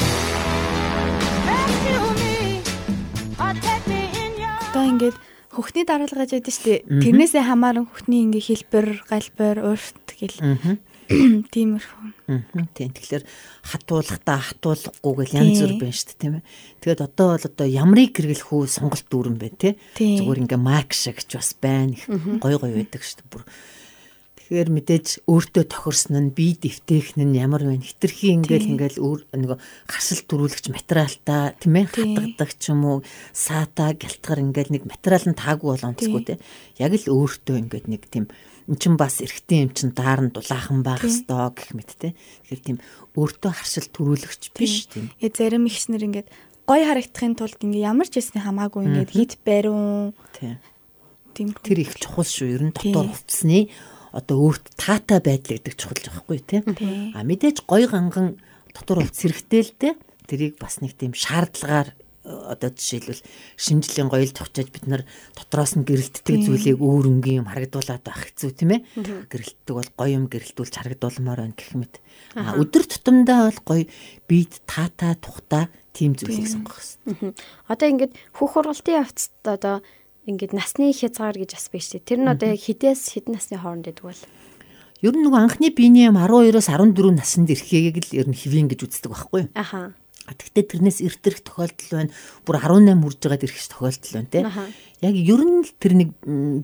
ингээд 4.96 5.18
хөхний 5.56 5.86
дараалал 5.88 6.22
гэж 6.22 6.32
яддаг 6.36 6.54
шүү 6.54 6.66
дээ. 6.68 6.82
Тэрнээсээ 7.02 7.44
хамааран 7.48 7.88
хөхний 7.88 8.22
ингээ 8.28 8.44
хэлбэр, 8.44 8.88
галбар, 9.08 9.58
урт 9.64 10.08
гэл. 10.20 10.38
Тиймэрхүү. 11.54 12.08
Тийм. 12.74 12.90
Тэгэхээр 12.92 13.24
хатуулахдаа 13.64 14.42
хатуулахгүй 14.42 15.14
гэл 15.22 15.38
янз 15.38 15.62
бүр 15.62 15.74
байна 15.78 15.96
шүү 15.96 16.08
дээ, 16.10 16.22
тийм 16.22 16.34
ээ. 16.42 16.44
Тэгээд 16.82 17.02
одоо 17.06 17.28
бол 17.38 17.46
одоо 17.46 17.68
ямрыг 17.70 18.12
хэрэглэх 18.18 18.50
үү 18.50 18.66
сонголт 18.66 19.06
дүүрэн 19.06 19.38
байна, 19.38 19.58
тий. 19.62 19.74
Зүгээр 19.94 20.42
ингээ 20.50 20.62
мак 20.62 20.98
шиг 20.98 21.22
ч 21.22 21.38
бас 21.38 21.54
байна. 21.62 21.94
Гой 22.42 22.58
гой 22.58 22.74
байдаг 22.74 23.06
шүү 23.06 23.22
дээ. 23.22 23.30
Бүр 23.30 23.44
Тэгэхээр 24.46 24.70
мэдээж 24.78 25.08
өөртөө 25.25 25.66
тохирсон 25.74 26.30
нь 26.30 26.30
бие 26.30 26.54
дэвтээх 26.54 27.18
нь 27.18 27.34
ямар 27.34 27.66
вэ? 27.66 27.82
Хитрхи 27.82 28.30
ингээл 28.38 28.78
ингээл 28.78 29.02
өөр 29.02 29.20
нөгөө 29.34 29.58
гарсал 29.90 30.22
төрүүлэгч 30.22 30.70
материалтай 30.70 31.58
тийм 31.58 31.74
ээ 31.82 31.90
хатгадаг 31.90 32.54
ч 32.54 32.70
юм 32.70 32.86
уу 32.86 32.98
саата 33.34 33.98
гялтгар 33.98 34.46
ингээл 34.46 34.70
нэг 34.78 34.84
материал 34.86 35.25
нь 35.25 35.34
таагүй 35.34 35.66
бол 35.74 35.88
онцгүй 35.90 36.22
тийм. 36.30 36.40
Яг 36.78 36.94
л 36.94 37.10
өөртөө 37.10 37.58
ингээд 37.58 37.90
нэг 37.90 38.06
тийм 38.06 38.30
эн 38.70 38.78
чин 38.78 39.02
бас 39.02 39.18
эргэтэй 39.25 39.66
юм 39.66 39.74
чин 39.74 39.98
даар 39.98 40.22
нь 40.22 40.30
дулаахан 40.30 40.86
байх 40.86 41.02
ёстой 41.02 41.50
гэх 41.50 41.74
мэт 41.74 41.98
тийм. 41.98 42.14
Тэгэхээр 42.46 42.62
тийм 42.62 42.78
өөртөө 43.18 43.50
харшил 43.50 43.90
төрүүлэгч 43.98 44.54
биш 44.54 44.94
тийм. 44.94 45.10
Э 45.25 45.34
зарим 45.34 45.66
ихснэр 45.66 46.06
ингээд 46.06 46.30
гой 46.70 46.86
харагдахын 46.86 47.34
тулд 47.34 47.58
ингээ 47.66 47.82
ямар 47.82 48.06
ч 48.06 48.22
ясны 48.22 48.46
хамаагүй 48.46 48.86
ингээд 48.94 49.10
хит 49.10 49.42
бариун 49.42 50.14
тийм. 50.38 50.62
Тэр 51.34 51.82
их 51.82 51.98
чухал 51.98 52.30
шүү. 52.30 52.54
Ер 52.54 52.64
нь 52.70 52.74
дотор 52.78 53.10
хувцсны 53.10 53.74
одоо 54.16 54.48
өөрт 54.48 54.80
таатай 54.80 55.20
байдал 55.20 55.60
гэдэг 55.60 55.76
чухал 55.76 56.00
байхгүй 56.00 56.40
тийм. 56.40 56.64
А 57.12 57.28
мэдээж 57.28 57.68
гой 57.68 57.84
ганган 57.92 58.40
дотор 58.72 59.04
хувц 59.04 59.20
хэрэгтэй 59.28 59.62
л 59.62 59.74
дээ. 59.76 59.94
Тэрийг 60.32 60.56
бас 60.56 60.80
нэг 60.80 60.96
тийм 60.96 61.12
шаардлагаар 61.12 61.92
э, 61.92 62.32
одоо 62.32 62.72
жишээлбэл 62.72 63.22
шинжлэлийн 63.60 64.08
гоёл 64.08 64.32
тогтоож 64.32 64.72
бид 64.72 64.88
нар 64.88 65.04
дотроос 65.36 65.76
нь 65.76 65.84
гэрэлтдэг 65.84 66.48
зүйлийг 66.48 66.80
өөр 66.80 67.12
өнгийн 67.12 67.44
юм 67.44 67.52
харагдуулаад 67.52 68.04
байх 68.08 68.32
хэцүү 68.32 68.52
тийм 68.56 68.72
ээ. 68.80 68.82
Гэрэлтдэг 69.30 69.76
бол 69.76 69.92
гоё 70.00 70.16
юм 70.16 70.26
гэрэлтүүлж 70.32 70.74
харагдуулмаар 70.80 71.40
байна 71.44 71.60
гэх 71.60 71.76
мэт. 71.76 72.00
А 72.40 72.56
өдөр 72.56 72.88
тутамдаа 72.88 73.52
бол 73.52 73.62
гоё 73.68 73.84
бид 74.32 74.64
таатай 74.66 75.14
тухтай 75.20 75.68
тийм 75.92 76.16
зүйлийг 76.16 76.48
сонгох 76.50 76.80
хэрэгтэй. 76.80 77.36
Одоо 77.68 77.88
ингээд 77.92 78.14
хүүх 78.34 78.52
хургалтын 78.58 79.00
явцад 79.04 79.44
одоо 79.44 79.76
ингээд 80.25 80.58
насны 80.58 80.89
хязгаар 80.89 81.38
гэж 81.38 81.53
бас 81.53 81.70
биш 81.70 81.94
тий. 81.94 82.01
Тэр 82.01 82.25
нь 82.25 82.29
одоо 82.29 82.53
яг 82.53 82.62
хідээс 82.62 83.13
хэдэн 83.13 83.38
насны 83.38 83.62
хооронд 83.62 83.86
байдаг 83.86 84.05
бол 84.10 84.22
Ер 85.05 85.13
нь 85.13 85.22
нөгөө 85.22 85.41
анхны 85.46 85.70
биений 85.70 86.10
юм 86.10 86.17
12-оос 86.17 86.72
14 86.72 87.13
наснд 87.13 87.51
ирэхийг 87.53 88.00
л 88.00 88.15
ер 88.15 88.27
нь 88.32 88.34
хэвэн 88.34 88.72
гэж 88.74 88.79
үздэг 88.89 89.12
байхгүй 89.13 89.41
юу? 89.46 89.51
Аха. 89.53 89.94
Гэхдээ 90.25 90.65
тэрнээс 90.65 91.05
эртэрх 91.05 91.46
тохиолдол 91.46 91.91
байна. 91.94 92.15
Бүр 92.41 92.58
18 92.58 92.98
хүрж 93.05 93.20
байгаад 93.22 93.46
ирэх 93.46 93.67
тохиолдол 93.70 94.13
байна 94.17 94.32
тий. 94.34 94.44
Яг 95.05 95.13
ер 95.13 95.41
нь 95.46 95.62
л 95.62 95.72
тэр 95.77 95.94
нэг 95.94 96.10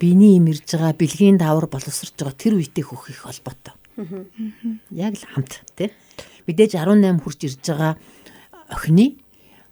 биений 0.01 0.41
юм 0.41 0.49
ирж 0.49 0.65
байгаа 0.65 0.97
бэлгийн 0.97 1.37
давар 1.37 1.69
боловсрж 1.69 2.17
байгаа 2.17 2.33
тэр 2.33 2.57
үедээ 2.57 2.85
хөх 2.87 3.13
их 3.13 3.21
холбоотой. 3.21 3.77
Яг 4.89 5.13
л 5.13 5.25
хамт 5.27 5.61
тий. 5.77 5.93
Мэдээж 6.49 6.81
18 6.81 7.21
хүрч 7.21 7.39
ирж 7.45 7.61
байгаа 7.61 7.93
охины 8.73 9.21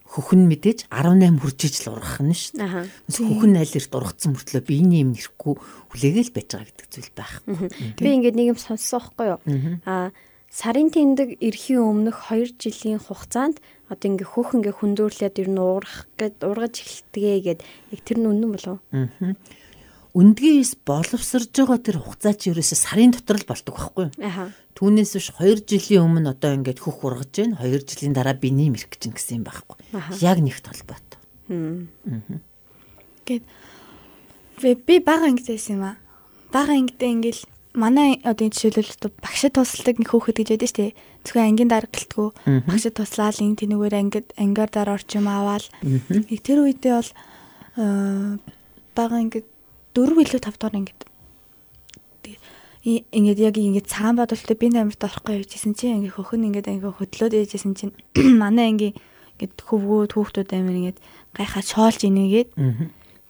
хөхн 0.10 0.50
мэдээж 0.50 0.90
18 0.90 1.38
хүрч 1.38 1.60
ижил 1.70 1.94
ургах 1.94 2.18
нь 2.26 2.34
шүү. 2.34 2.66
Хөхн 3.14 3.62
аль 3.62 3.78
эрт 3.78 3.94
ургацсан 3.94 4.34
мөртлөө 4.34 4.64
биений 4.66 5.06
юм 5.06 5.14
нэрэхгүй 5.14 5.54
хүлээгээл 5.94 6.34
байж 6.34 6.50
байгаа 6.50 6.66
гэдэг 6.66 6.88
зүйл 6.90 7.12
байхгүй. 7.14 7.54
Би 8.02 8.10
ингээд 8.18 8.38
нэг 8.42 8.48
юм 8.54 8.60
сонссон 8.60 9.06
байхгүй 9.06 9.28
юу? 9.30 9.40
Аа 9.86 10.10
сарын 10.50 10.90
тэмдэг 10.90 11.38
эрхийн 11.46 11.86
өмнөх 11.86 12.34
2 12.34 12.58
жилийн 12.58 12.98
хугацаанд 12.98 13.62
одоо 13.86 14.08
ингээ 14.10 14.34
хөөх 14.34 14.58
ингээ 14.58 14.76
хүндөөрлээд 14.82 15.36
ер 15.46 15.50
нь 15.54 15.62
уурах 15.62 16.10
гэд 16.18 16.42
ургаж 16.42 16.74
эхэлтгээ 16.82 17.38
гэд 17.46 17.60
яг 17.94 18.02
тэр 18.02 18.18
нь 18.18 18.30
үнэн 18.34 18.50
болов? 18.50 18.82
Аа 18.90 19.38
үндгээс 20.18 20.82
боловсрж 20.88 21.54
байгаа 21.54 21.80
тэр 21.80 21.98
хугацаа 22.02 22.34
чи 22.34 22.50
ерөөсө 22.50 22.76
сарын 22.76 23.14
дотор 23.14 23.38
л 23.38 23.46
болдог 23.46 23.76
байхгүй 23.78 24.06
юу? 24.10 24.50
Түүнээс 24.74 25.12
биш 25.14 25.30
2 25.38 25.70
жилийн 25.70 26.08
өмнө 26.08 26.34
одоо 26.34 26.58
ингээд 26.58 26.82
хөх 26.82 27.06
ургаж 27.06 27.30
байна. 27.30 27.62
2 27.62 27.86
жилийн 27.86 28.18
дараа 28.18 28.34
биений 28.34 28.74
мэрх 28.74 28.90
гэж 28.90 29.14
гэсэн 29.14 29.44
юм 29.44 29.46
байхгүй. 29.46 29.78
Яг 30.24 30.42
нэгт 30.42 30.66
холбоотой. 30.66 31.20
Гэт 33.28 33.44
би 34.88 34.96
бага 35.04 35.30
ангидсэн 35.30 35.78
юм 35.78 35.84
аа. 35.94 36.02
Бага 36.50 36.74
ангидээ 36.74 37.14
ингээл 37.14 37.44
манай 37.78 38.18
одоо 38.26 38.50
жишээлбэл 38.50 38.98
одоо 38.98 39.12
багшид 39.22 39.54
тусалдаг 39.54 40.02
нэг 40.02 40.10
хөөхд 40.10 40.42
гэж 40.42 40.50
байдаг 40.58 40.70
шүү 40.74 40.80
дээ. 40.90 40.98
Зөвхөн 41.22 41.48
ангийн 41.54 41.70
дараа 41.70 41.90
гэлтгүү 41.94 42.28
багшид 42.66 42.98
туслаад 42.98 43.38
ин 43.46 43.54
тэнүүгээр 43.62 43.96
ангид 44.00 44.28
ангиар 44.42 44.72
дараа 44.74 44.98
орчим 44.98 45.30
аваад 45.30 45.70
нэг 45.86 46.42
тэр 46.42 46.66
үедээ 46.66 46.94
бол 46.98 47.12
бага 48.98 49.16
ангид 49.16 49.46
4 49.96 50.18
билүү 50.18 50.40
5 50.40 50.58
дахь 50.60 50.78
ингээд 50.80 51.02
ингээд 52.86 53.40
яг 53.40 53.56
ингээд 53.58 53.92
цагаан 53.92 54.16
бодолтой 54.16 54.56
би 54.56 54.70
намирт 54.72 55.04
орохгүй 55.04 55.44
явжсэн 55.44 55.76
чинь 55.76 56.00
ингээд 56.00 56.16
хөхн 56.16 56.48
ингээд 56.48 56.72
ингээд 56.80 56.96
хөдлөөд 56.96 57.34
яжсэн 57.36 57.74
чинь 57.76 57.94
манай 58.42 58.72
ангийн 58.72 58.96
ингээд 59.36 59.60
хөвгүүд 59.60 60.12
хүүхдүүд 60.16 60.50
амир 60.56 60.96
ингээд 60.96 61.00
гайхаа 61.36 61.64
шоолж 61.64 62.08
инегээд 62.08 62.56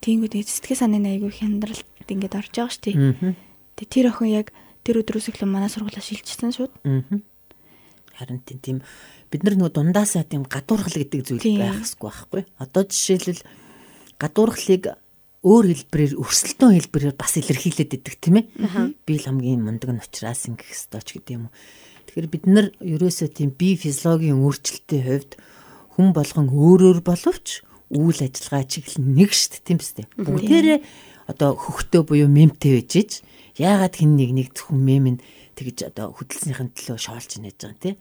тиймүүд 0.05 0.33
сэтгэл 0.37 0.81
санааны 0.85 1.17
айгүй 1.17 1.31
хяндралт 1.33 1.85
ингээд 2.05 2.37
орж 2.37 2.53
байгаа 2.53 2.71
шүү 2.71 2.83
дээ. 2.85 3.35
Тэгээ 3.77 3.89
тэр 3.89 4.07
охин 4.13 4.29
яг 4.37 4.47
тэр 4.85 5.01
өдрөөс 5.01 5.27
эхлэн 5.33 5.49
манай 5.49 5.69
сургуулаа 5.69 6.03
шилжчихсэн 6.03 6.53
шүүд. 6.53 6.71
Харин 8.15 8.39
тийм 8.45 8.85
бид 9.33 9.41
нар 9.43 9.55
нөгөө 9.57 9.73
дундаасаа 9.75 10.23
тийм 10.29 10.45
гадуурхал 10.45 10.93
гэдэг 10.93 11.21
зүйл 11.25 11.41
байх 11.57 11.81
хэрэггүй 11.83 12.05
байхгүй. 12.05 12.43
Одоо 12.59 12.83
жишээлбэл 12.85 13.43
гадуурхлыг 14.17 14.83
өөр 15.39 15.65
хэлбэрээр 15.71 16.13
өрсөлдөөн 16.19 16.75
хэлбэрээр 16.75 17.15
бас 17.15 17.39
илэрхийлээд 17.39 17.95
идэг 17.95 18.15
тийм 18.19 18.35
ээ. 18.43 18.45
Би 19.07 19.13
л 19.15 19.23
хамгийн 19.23 19.63
мундаг 19.63 19.89
нь 19.95 20.03
учраас 20.03 20.43
ингэх 20.51 20.67
ёстой 20.75 20.99
ч 20.99 21.15
гэдэг 21.15 21.35
юм 21.39 21.47
уу. 21.47 21.55
Тэгэхээр 22.11 22.27
бид 22.27 22.45
нар 22.49 22.67
ерөөсөө 22.83 23.29
тийм 23.31 23.55
бие 23.55 23.79
физиологийн 23.79 24.43
өөрчлөлтийн 24.43 25.05
хувьд 25.07 25.31
хүн 25.95 26.11
болгон 26.11 26.47
өөрөөр 26.51 26.99
боловч 27.05 27.63
үйл 27.87 28.19
ажиллагаа 28.19 28.67
чиглэл 28.67 28.99
нэг 28.99 29.31
дээ 29.31 29.63
тийм 29.63 29.79
үстэй. 29.79 30.05
Бүгдээрээ 30.19 30.79
одоо 31.31 31.55
хөхтөө 31.55 32.01
буюу 32.03 32.27
мемтэй 32.27 32.81
байж 32.81 32.91
иж 32.99 33.11
яагаад 33.55 33.95
хин 33.95 34.19
нэг 34.19 34.31
нэг 34.35 34.47
зөвхөн 34.57 34.81
мем 34.81 35.05
нь 35.15 35.23
тэгж 35.55 35.87
одоо 35.87 36.11
хөдөлснийхэн 36.17 36.73
төлөө 36.73 36.97
шоолж 36.97 37.31
нэж 37.39 37.55
байгаа 37.63 37.79
тийм. 37.79 37.95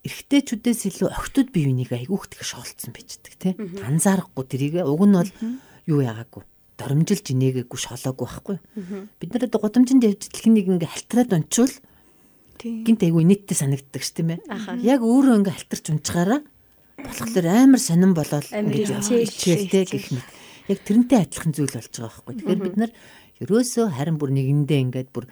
Эрэгтэйчүүдээс 0.00 0.80
илүү 0.88 1.08
охтууд 1.12 1.48
бие 1.52 1.68
биенийг 1.68 1.92
айгүйх 1.92 2.32
тэг 2.32 2.40
шоолцсон 2.46 2.96
байждаг 2.96 3.34
тийм. 3.36 3.54
Анзаарахгүй 3.84 4.44
тэрийг 4.48 4.74
уг 4.80 5.02
нь 5.04 5.16
бол 5.18 5.30
юу 5.90 6.00
яагаагүй 6.06 6.46
доромжилж 6.80 7.26
инээгээгүй 7.34 7.78
шолоогүй 7.78 8.26
байхгүй. 8.26 8.56
Бид 9.20 9.30
нар 9.34 9.44
одоо 9.46 9.60
гудамжинд 9.60 10.04
явж 10.06 10.32
дэлхнийг 10.32 10.68
ингээ 10.72 10.88
халтраад 10.88 11.36
унчвал 11.36 11.74
гинт 12.60 13.02
айгүй 13.04 13.24
нийттэй 13.28 13.56
санагддаг 13.56 14.02
ш 14.04 14.16
тийм 14.16 14.36
ээ. 14.36 14.40
Яг 14.80 15.04
өөрөө 15.04 15.44
ингээ 15.44 15.56
халтарч 15.60 15.84
унчгаараа 15.92 16.40
болохоор 17.04 17.46
амар 17.48 17.80
сонирн 17.80 18.16
болоод 18.16 18.48
ингэж 18.48 18.88
хичээлтэй 19.12 19.84
гэх 19.84 20.08
мэт. 20.12 20.28
Яг 20.72 20.78
тэрнтэй 20.84 21.18
адилхан 21.20 21.52
зүйл 21.52 21.72
болж 21.72 21.92
байгаа 21.92 22.08
байхгүй. 22.08 22.34
Тэгэхээр 22.40 22.64
бид 22.64 22.76
нар 22.80 22.92
ерөөсөө 23.44 23.86
харин 23.96 24.16
бүр 24.20 24.30
нэгэндээ 24.36 24.80
ингээд 24.84 25.10
бүр 25.12 25.28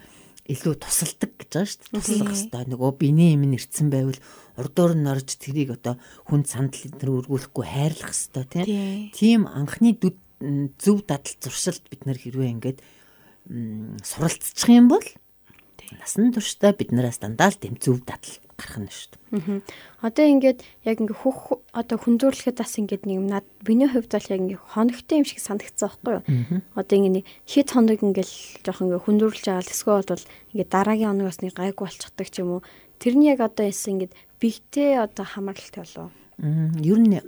илүү 0.49 0.75
тусалдаг 0.81 1.33
гэж 1.37 1.51
байгаа 1.53 1.69
шүү 1.69 1.81
дээ. 1.85 1.93
Туслах 2.01 2.33
хэвээр 2.33 2.69
нөгөө 2.73 2.91
биений 2.97 3.37
юм 3.37 3.45
нэрцэн 3.53 3.89
байвал 3.93 4.21
урдуур 4.57 4.93
нь 4.97 5.09
орж 5.13 5.29
тэрийг 5.37 5.77
одоо 5.77 6.01
хүн 6.25 6.43
сандал 6.49 6.89
энэ 6.89 7.05
өргүүлэхгүй 7.05 7.65
хайрлах 7.69 8.13
хэвээр 8.17 9.13
тийм 9.13 9.45
анхны 9.45 9.93
дүд 9.93 10.17
зөв 10.79 11.03
дадал 11.07 11.35
зуршилд 11.43 11.85
бид 11.91 12.07
нар 12.07 12.19
хэрвээ 12.19 12.55
ингээд 12.55 12.79
суралцчих 14.05 14.69
юм 14.69 14.89
бол 14.89 15.05
насан 15.97 16.33
туршдаа 16.33 16.73
бид 16.77 16.93
нараас 16.93 17.19
дандаа 17.19 17.49
л 17.51 17.59
тийм 17.59 17.81
зөв 17.81 18.05
дадал 18.05 18.37
гарах 18.59 18.79
нь 18.83 18.91
шүү 18.91 19.09
дээ. 19.15 19.63
Одоо 20.03 20.25
ингээд 20.27 20.61
яг 20.85 20.99
ингээ 20.99 21.23
хөх 21.23 21.63
одоо 21.73 21.97
хүндрүүлэхэд 21.97 22.59
бас 22.59 22.75
ингээд 22.77 23.07
нэг 23.07 23.19
над 23.23 23.47
биний 23.63 23.89
хувьд 23.89 24.11
бол 24.11 24.33
яг 24.35 24.41
ингээ 24.43 24.61
хоногтой 24.75 25.17
юм 25.23 25.27
шиг 25.27 25.41
санагдсан 25.41 25.89
байхгүй 25.89 26.13
юу? 26.19 26.23
Одоо 26.75 26.97
ингээ 26.99 27.25
хит 27.47 27.71
хоног 27.71 28.03
ингээл 28.03 28.35
жоох 28.67 28.83
ингээ 28.83 29.05
хүндрүүлж 29.07 29.45
байгаа 29.47 29.63
л 29.63 29.73
эсвэл 29.73 30.11
бол 30.11 30.25
ингээ 30.53 30.69
дараагийн 30.69 31.11
хоногоос 31.15 31.39
нэг 31.41 31.55
гайгүй 31.55 31.85
болчихдаг 31.87 32.29
ч 32.29 32.35
юм 32.43 32.51
уу. 32.59 32.67
Тэрний 32.99 33.31
яг 33.33 33.41
одоо 33.47 33.65
яасан 33.71 34.03
ингээд 34.03 34.13
бигтэй 34.43 34.99
одоо 34.99 35.25
хамааралтай 35.25 35.83
болов. 35.87 36.11
Ер 36.83 36.99
нь 36.99 37.23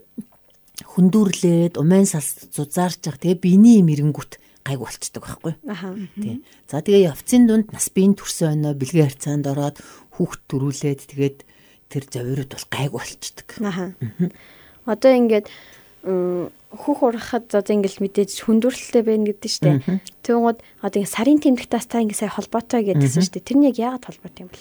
хүндүрлээд 0.85 1.77
умайн 1.81 2.07
салс 2.09 2.49
зузаарч 2.53 3.05
байгаа. 3.05 3.21
Тэгээ 3.21 3.45
биений 3.45 3.81
юм 3.81 3.93
эренгүүт 3.93 4.41
гайг 4.65 4.81
болцдог 4.81 5.25
байхгүй. 5.25 5.55
Тий. 6.21 6.41
За 6.69 6.81
тэгээ 6.81 7.11
явцын 7.13 7.47
дунд 7.49 7.73
нас 7.73 7.89
биеийн 7.93 8.17
төрсөн 8.17 8.61
өнөө 8.61 8.75
бэлгийн 8.77 9.09
харьцаанд 9.09 9.47
ороод 9.49 9.77
хүүхд 10.17 10.41
төрүүлээд 10.49 11.01
тэгээд 11.13 11.39
тэр 11.89 12.05
завирууд 12.09 12.51
бол 12.53 12.67
гайг 12.69 12.93
болцдог. 12.93 13.49
Аха. 13.65 13.97
Одоо 14.85 15.13
ингээд 15.17 15.47
хүүх 16.01 17.01
урахад 17.05 17.53
одоо 17.53 17.73
ингээл 17.77 18.05
мэдээж 18.05 18.45
хүндүрлэлтэй 18.45 19.03
байна 19.05 19.29
гэдэг 19.33 19.53
тэ. 19.61 20.01
Тэгвэл 20.25 20.61
одоо 20.81 21.01
сарын 21.05 21.41
тэмдэгтээс 21.41 21.87
та 21.89 22.01
ингээ 22.01 22.21
сая 22.25 22.33
холбоотой 22.33 22.85
шүү 22.89 23.37
дээ. 23.37 23.45
Тэр 23.45 23.57
нь 23.61 23.69
яг 23.69 23.77
яагаад 23.77 24.09
холбоотой 24.09 24.43
юм 24.45 24.51
бэ? 24.53 24.61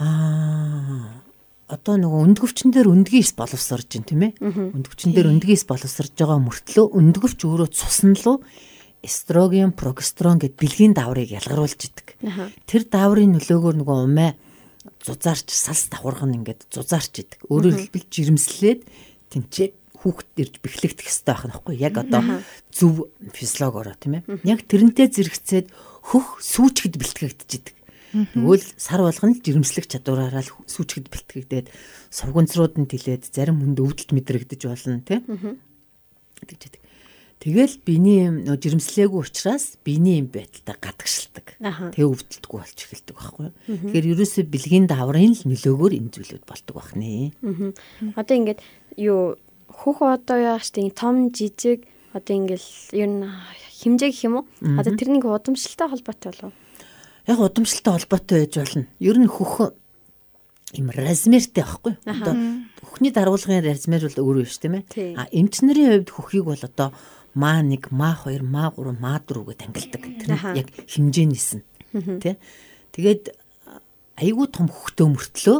Аа 0.00 1.22
одоо 1.68 1.94
нөгөө 2.00 2.20
өндгөвчн 2.32 2.70
дээр 2.74 2.88
өндгийс 2.90 3.32
боловсрож 3.38 3.86
байна 3.86 4.06
тийм 4.08 4.22
ээ. 4.26 4.32
Өндгөвчн 4.42 5.12
дээр 5.14 5.30
өндгийс 5.32 5.64
боловсрож 5.68 6.12
байгаа 6.16 6.38
мөртлөө 6.42 6.86
өндгөвч 6.98 7.40
өөрөө 7.46 7.68
цусн 7.72 8.12
руу 8.22 8.42
эстроген, 9.02 9.74
прогестерон 9.74 10.38
гэд 10.38 10.54
бэлгийн 10.58 10.94
дааврыг 10.94 11.34
ялгаруулж 11.34 11.80
идэг. 11.90 12.14
Тэр 12.66 12.86
дааврын 12.86 13.34
нөлөөгөөр 13.34 13.76
нөгөө 13.82 13.98
умаа 14.06 14.32
зузаарч 15.02 15.50
салс 15.50 15.90
давхарх 15.90 16.22
нь 16.22 16.38
ингээд 16.38 16.70
зузаарч 16.70 17.14
идэг. 17.26 17.40
Өөрөөр 17.50 17.90
хэлбэл 17.90 18.06
жирэмслээд 18.06 18.80
тэнцээ 19.34 19.68
хүүхд 20.02 20.28
ирж 20.38 20.54
бэхлэгдэх 20.62 21.06
хэрэгтэй 21.06 21.26
байх 21.26 21.42
нөхгүй 21.46 21.74
яг 21.78 21.94
одоо 21.98 22.42
зөв 22.70 23.10
физиологиороо 23.34 23.94
тийм 23.98 24.22
ээ. 24.22 24.22
Яг 24.46 24.66
тэрнтэй 24.66 25.10
зэрэгцээд 25.10 25.66
хөх 26.10 26.42
сүүчгэд 26.42 26.98
бэлтгэгдэж 26.98 27.50
идэг. 27.54 27.74
Нөгөө 28.12 28.56
л 28.60 28.66
сар 28.76 29.00
болгоно 29.00 29.32
л 29.32 29.40
жирэмслэх 29.40 29.88
чадвараараа 29.88 30.44
л 30.44 30.52
сүүчгэд 30.68 31.08
бэлтгэгдээд 31.08 31.66
сургунцрууд 32.12 32.76
нь 32.76 32.90
тэлээд 32.90 33.32
зарим 33.32 33.64
хүнд 33.64 33.80
өвдөлт 33.80 34.12
мэдрэгдэж 34.12 34.60
болно 34.68 35.00
тийм. 35.00 35.24
Тэгж 36.44 36.62
идэг. 36.68 36.82
Тэгэл 37.42 37.74
биений 37.82 38.30
нөө 38.30 38.54
жирэмслээгүй 38.54 39.18
учраас 39.18 39.74
биений 39.82 40.22
юм 40.22 40.30
байдалтай 40.30 40.78
гадагшилдаг. 40.78 41.58
Тэгээ 41.58 42.06
өвдөлтгүй 42.06 42.58
болж 42.62 42.78
эхэлдэг 42.78 43.14
байхгүй. 43.18 43.48
Тэгэхээр 43.66 44.10
ерөөсөө 44.14 44.44
бэлгийн 44.46 44.86
даврын 44.86 45.34
л 45.34 45.42
нөлөөгөөр 45.50 45.92
энэ 45.98 46.12
зүйлүүд 46.14 46.44
болдог 46.46 46.74
байна. 46.78 47.34
Одоо 48.14 48.34
ингээд 48.38 48.62
юу 48.94 49.34
хөх 49.66 50.06
одоо 50.06 50.38
яах 50.38 50.62
штэ 50.62 50.86
том 50.94 51.34
жижиг 51.34 51.82
одоо 52.14 52.30
ингээл 52.30 52.68
ер 52.94 53.10
нь 53.10 53.26
хэмжээ 53.82 54.10
гэх 54.14 54.22
юм 54.30 54.34
уу? 54.38 54.46
Одоо 54.78 54.94
тэрнийг 54.94 55.26
удамшилтай 55.26 55.90
холбоотой 55.90 56.30
болов? 56.30 56.54
Яг 57.26 57.38
удамшилтай 57.38 57.92
холбоотой 57.98 58.46
байж 58.46 58.56
болно. 58.56 58.86
Ер 58.98 59.16
нь 59.18 59.28
хөх 59.28 59.72
им 60.72 60.90
размертэй 60.90 61.62
байхгүй. 61.62 61.96
Одоо 62.06 62.34
хөхний 62.82 63.12
даргуулгын 63.12 63.62
размер 63.64 64.02
бол 64.08 64.24
өөр 64.24 64.44
биш 64.44 64.58
тийм 64.58 64.80
ээ. 64.82 65.16
А 65.16 65.28
эмчнэрийн 65.30 66.02
хувьд 66.02 66.10
хөхийг 66.10 66.44
бол 66.48 66.62
одоо 66.62 66.92
маа 67.34 67.60
1, 67.62 67.90
маа 67.90 68.16
2, 68.24 68.42
маа 68.42 68.72
3, 68.74 68.96
маа 68.98 69.20
4 69.20 69.44
гэж 69.46 69.60
ангилдаг. 69.68 70.02
Тэр 70.02 70.30
нь 70.32 70.40
яг 70.58 70.68
хэмжээнээс 70.88 71.50
нь. 71.60 71.64
Тэ. 72.20 72.36
Тэгээд 72.92 73.36
айгүй 74.16 74.46
том 74.52 74.68
хөхтөө 74.68 75.08
мөртлөө 75.12 75.58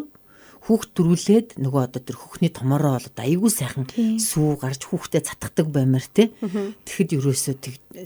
хүүхд 0.63 0.91
төрүүлээд 0.95 1.49
нөгөө 1.59 1.83
одоо 1.91 2.01
тэр 2.03 2.17
хөхний 2.17 2.53
томороо 2.53 3.01
бол 3.03 3.19
айгүй 3.19 3.51
сайхан 3.51 3.89
сүү 4.21 4.63
гарч 4.63 4.87
хүүхдэд 4.87 5.27
цатгадаг 5.27 5.67
баймар 5.75 6.07
те. 6.07 6.31
Тэгэхэд 6.87 7.19
ерөөсөө 7.19 7.55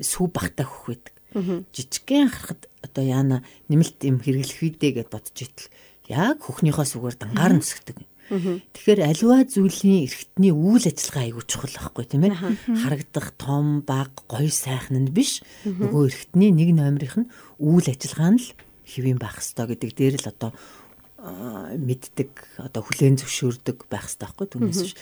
сүү 0.01 0.27
багтаа 0.33 0.65
хөх 0.65 0.89
байдаг. 0.89 1.15
Жижигхэн 1.37 2.33
харахад 2.33 2.69
одоо 2.81 3.05
яана 3.05 3.37
нэмэлт 3.69 4.01
юм 4.09 4.19
хэрэглэх 4.25 4.61
үедээ 4.65 4.93
гэд 5.05 5.11
бодож 5.13 5.37
итэл 5.37 5.69
яг 6.09 6.41
хөхнийхөө 6.41 6.87
сүгээр 6.89 7.17
дангаар 7.21 7.53
нүсгдэг. 7.61 7.99
Тэгэхээр 8.27 9.01
аливаа 9.07 9.47
зүйлийн 9.47 10.11
эргэтний 10.11 10.51
үйл 10.51 10.83
ажиллагаа 10.83 11.25
айгүй 11.31 11.45
чухал 11.47 11.75
байхгүй 11.79 12.05
тийм 12.11 12.27
ээ. 12.27 12.35
Харагдах 12.83 13.31
том, 13.39 13.87
баг, 13.87 14.11
гоё 14.27 14.51
сайхан 14.51 14.99
нь 15.07 15.15
биш. 15.15 15.47
Нөгөө 15.63 16.11
эргэтний 16.11 16.51
нэг 16.51 16.75
номерийнх 16.75 17.17
нь 17.23 17.31
үйл 17.63 17.87
ажиллагаа 17.87 18.35
нь 18.35 18.43
л 18.43 18.49
хэвэн 18.83 19.23
байх 19.23 19.39
ёстой 19.39 19.67
гэдэг 19.71 19.91
дээр 19.95 20.15
л 20.19 20.31
одоо 20.35 20.51
мэддэг, 21.79 22.31
одоо 22.59 22.83
хүлээн 22.83 23.19
зөвшөөрдөг 23.23 23.87
байх 23.87 24.11
ёстой 24.11 24.27
байхгүй 24.27 24.47
түүнээс 24.51 24.83
биш. 24.83 24.95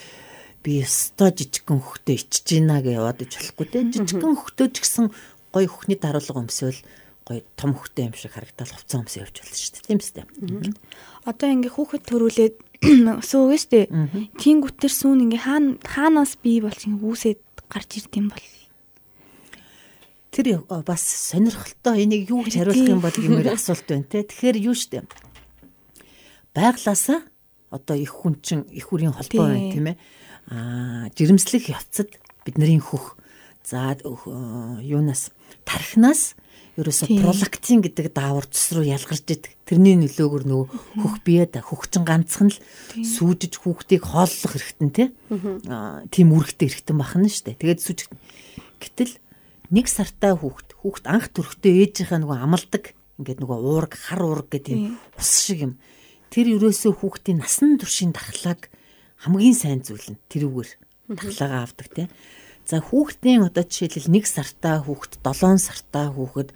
Би 0.60 0.80
өстой 0.84 1.32
жижигхэн 1.32 1.80
хөхтөө 1.80 2.14
ичж 2.16 2.44
гинэ 2.44 2.80
гэж 2.80 2.96
яваад 2.96 3.24
иж 3.24 3.32
болохгүй 3.36 3.66
те. 3.68 3.84
Жижигхэн 3.84 4.36
хөхтөө 4.36 4.68
ч 4.72 4.76
гэсэн 4.80 5.06
гоё 5.54 5.70
хөхний 5.70 5.98
даруулга 6.02 6.42
өмсөөл 6.42 6.82
гоё 7.22 7.40
том 7.54 7.72
хөхтэй 7.78 8.10
юм 8.10 8.14
шиг 8.18 8.34
харагдал 8.34 8.74
хувцас 8.74 8.98
өмсөө 8.98 9.22
явж 9.22 9.36
болно 9.38 9.54
шүү 9.54 9.72
дээ. 9.78 9.86
Тийм 9.86 10.00
үстэй. 10.02 10.24
Одоо 11.24 11.48
ингээ 11.54 11.72
хүүхэд 11.72 12.04
төрүүлээд 12.10 12.56
сүүгээ 13.30 13.60
штэ. 13.62 13.80
Тэнгүүт 14.42 14.76
төр 14.82 14.92
сүүн 14.92 15.24
ингээ 15.30 15.46
хаана 15.46 15.78
хаанаас 15.80 16.36
бий 16.42 16.58
болж 16.60 16.84
ингээ 16.84 17.06
үүсээд 17.06 17.40
гарч 17.70 17.90
ирд 18.02 18.12
юм 18.18 18.28
бол 18.28 18.44
Тэр 20.34 20.66
бас 20.66 21.30
сонирхолтой 21.30 22.02
энийг 22.02 22.26
юу 22.26 22.42
гэж 22.42 22.58
хариулах 22.58 22.90
юм 22.90 22.98
бол 22.98 23.14
гэмээр 23.14 23.54
асуулт 23.54 23.86
байна 23.86 24.10
те. 24.10 24.26
Тэгэхээр 24.26 24.58
юу 24.66 24.74
штэ. 24.74 25.06
Байглаасаа 26.50 27.22
одоо 27.70 27.94
их 27.94 28.10
хүн 28.10 28.42
чин 28.42 28.66
их 28.74 28.90
хүрийн 28.90 29.14
холбоо 29.14 29.46
байна 29.46 29.70
тийм 29.70 29.86
ээ. 29.94 29.96
Аа 30.50 31.06
жирэмслэх 31.14 31.70
явцад 31.70 32.10
бидний 32.42 32.82
хөх 32.82 33.14
за 33.62 33.94
юунаас 34.02 35.30
тархинаас 35.64 36.36
ерөөсө 36.74 37.06
пролактин 37.22 37.82
гэдэг 37.86 38.10
даавар 38.14 38.46
цэс 38.50 38.74
рүү 38.74 38.90
ялгарч 38.90 39.22
идэг. 39.30 39.52
Тэрний 39.62 39.94
нөлөөгөөр 39.94 40.44
нөгөө 40.50 40.66
хөх 41.06 41.14
бие 41.22 41.46
да 41.46 41.62
хөхчин 41.62 42.02
ганцхан 42.02 42.50
л 42.50 42.58
сүүжиж 42.98 43.62
хүүхдийг 43.62 44.02
хооллох 44.02 44.58
хэрэгтэн 44.58 44.90
тий. 44.90 45.08
Тийм 46.10 46.28
үргэлтэй 46.34 46.66
хэрэгтэн 46.66 46.98
бахна 46.98 47.30
штэ. 47.30 47.54
Тэгээд 47.54 47.78
сүүж 47.78 48.10
гэтэл 48.82 49.14
нэг 49.70 49.86
сартай 49.86 50.34
хүүхд 50.34 50.74
хүүхд 50.82 51.04
анх 51.06 51.30
төрөхдөө 51.30 51.72
ээжийнхээ 51.78 52.20
нөгөө 52.26 52.38
амалдаг 52.42 52.84
ингээд 53.22 53.38
нөгөө 53.38 53.58
уург 53.62 53.92
хар 53.94 54.22
уург 54.26 54.50
гэдэг 54.50 54.74
юм 54.74 54.98
ус 55.14 55.30
шиг 55.46 55.62
юм. 55.62 55.72
Тэр 56.34 56.58
ерөөсөө 56.58 56.98
хүүхдийн 56.98 57.38
насан 57.38 57.78
туршийн 57.78 58.10
дархлааг 58.10 58.66
хамгийн 59.22 59.54
сайн 59.54 59.80
зүйл 59.86 60.18
нь 60.18 60.20
тэрүүгээр 60.26 60.70
дархлаагаа 61.14 61.62
авдаг 61.70 61.88
тий. 61.94 62.06
За 62.64 62.80
хүүхдийн 62.80 63.44
одоо 63.44 63.64
жишээлбэл 63.64 64.24
1 64.24 64.24
сартаа 64.24 64.80
хүүхд 64.84 65.20
7 65.20 65.60
сартаа 65.60 66.08
хүүхэд 66.16 66.50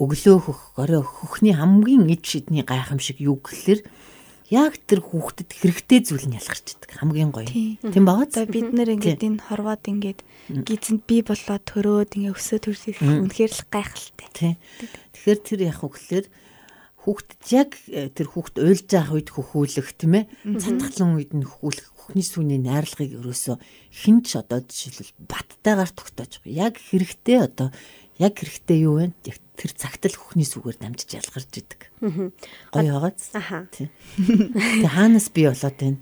өглөө 0.00 0.38
хөх 0.40 0.60
орой 0.80 1.04
хөхний 1.04 1.52
хамгийн 1.52 2.08
эд 2.08 2.24
шидний 2.24 2.64
гайхамшиг 2.64 3.20
юу 3.20 3.36
гэхэлэр 3.36 3.84
яг 4.50 4.80
тэр 4.88 5.04
хүүхдэд 5.04 5.52
хэрэгтэй 5.52 6.00
зүйл 6.00 6.26
нь 6.26 6.40
ялгарч 6.40 6.80
идэг 6.80 6.90
хамгийн 6.96 7.30
гоё. 7.30 7.46
Тийм 7.46 8.04
багаа. 8.08 8.26
За 8.32 8.48
бид 8.48 8.72
нэр 8.72 8.96
ингээд 8.96 9.20
энэ 9.20 9.44
хорвоод 9.46 9.84
ингээд 9.84 10.20
гизэнд 10.48 11.04
би 11.04 11.22
болоод 11.22 11.62
төрөөд 11.68 12.10
ингээд 12.18 12.34
өсөө 12.34 12.58
төрсөх 12.64 12.98
үнэхээр 13.04 13.52
л 13.54 13.64
гайхалтай. 13.70 14.28
Тийм. 14.34 14.54
Тэгэхээр 15.14 15.38
тэр 15.44 15.60
яг 15.70 15.80
үгээр 15.84 16.26
хүүхдэд 17.10 17.42
яг 17.50 17.70
э, 17.90 18.06
тэр 18.14 18.30
хүүхд 18.30 18.62
уйлж 18.62 18.86
байгаа 18.86 19.18
үед 19.18 19.30
хөхүүлэх 19.34 19.98
тийм 19.98 20.14
ээ. 20.22 20.24
Цатгалан 20.62 21.18
үед 21.18 21.34
нь 21.34 21.42
хөхүүлэх 21.42 21.90
хөхний 21.90 22.22
сүний 22.22 22.62
найрлагыг 22.62 23.18
өрөөсөө 23.18 23.58
хинч 23.90 24.38
одоо 24.38 24.62
жишээлбэл 24.62 25.26
баттайгаар 25.26 25.90
тогтоож 25.90 26.38
яг 26.46 26.78
хэрэгтэй 26.78 27.38
одоо 27.42 27.74
яг 28.22 28.38
хэрэгтэй 28.38 28.86
юу 28.86 29.02
вэ? 29.02 29.10
Тэр 29.26 29.72
цагт 29.74 30.06
л 30.06 30.14
хөхний 30.14 30.46
сүгээр 30.46 30.78
дамжиж 30.78 31.18
ялгарч 31.18 31.50
идэг. 31.50 31.90
Гоё 31.98 33.10
байгааз. 33.10 33.34
Тэг 33.74 33.90
хаанаас 34.86 35.28
би 35.34 35.50
болоод 35.50 35.76
байна? 35.82 35.98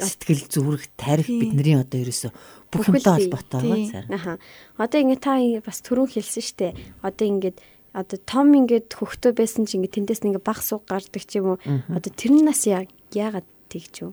Сэтгэл 0.00 0.44
зүрх, 0.50 0.84
тарих 0.98 1.30
бидний 1.30 1.78
одоо 1.78 2.00
ерөөсөө 2.02 2.32
бүх 2.72 2.88
юмтай 2.88 3.28
холбоотой 3.28 3.60
байгаа. 3.60 4.04
Аха. 4.14 4.32
Одоо 4.80 4.98
ингэ 5.04 5.18
та 5.20 5.36
бас 5.60 5.78
түрүүн 5.84 6.10
хэлсэн 6.10 6.44
штэ. 6.44 6.68
Одоо 7.04 7.26
ингээд 7.28 7.58
одоо 7.92 8.18
том 8.22 8.54
ингээд 8.54 8.94
хөхтөө 8.94 9.32
байсан 9.34 9.66
чи 9.66 9.78
ингээд 9.78 9.96
тэндээс 10.06 10.22
ингээд 10.22 10.46
баг 10.46 10.62
суг 10.62 10.86
гардаг 10.86 11.22
ч 11.26 11.42
юм 11.42 11.54
уу. 11.54 11.58
Одоо 11.90 12.10
тэр 12.14 12.32
нь 12.38 12.46
нас 12.46 12.62
яагаад 12.66 13.46
тэгж 13.70 13.94
юу? 14.06 14.12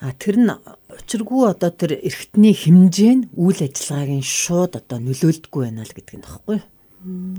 А 0.00 0.12
тэр 0.16 0.36
нь 0.40 0.48
учиргүй 0.48 1.48
одоо 1.48 1.72
тэр 1.72 2.00
эргэтний 2.00 2.56
хэмжээ 2.56 3.12
нь 3.20 3.24
үйл 3.36 3.60
ажиллагаагийн 3.60 4.24
шууд 4.24 4.80
одоо 4.80 4.98
нөлөөлдөггүй 5.00 5.62
байна 5.64 5.84
л 5.84 5.92
гэдэг 5.92 6.16
нь 6.16 6.24
багхгүй. 6.24 6.58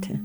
Тийм. 0.02 0.20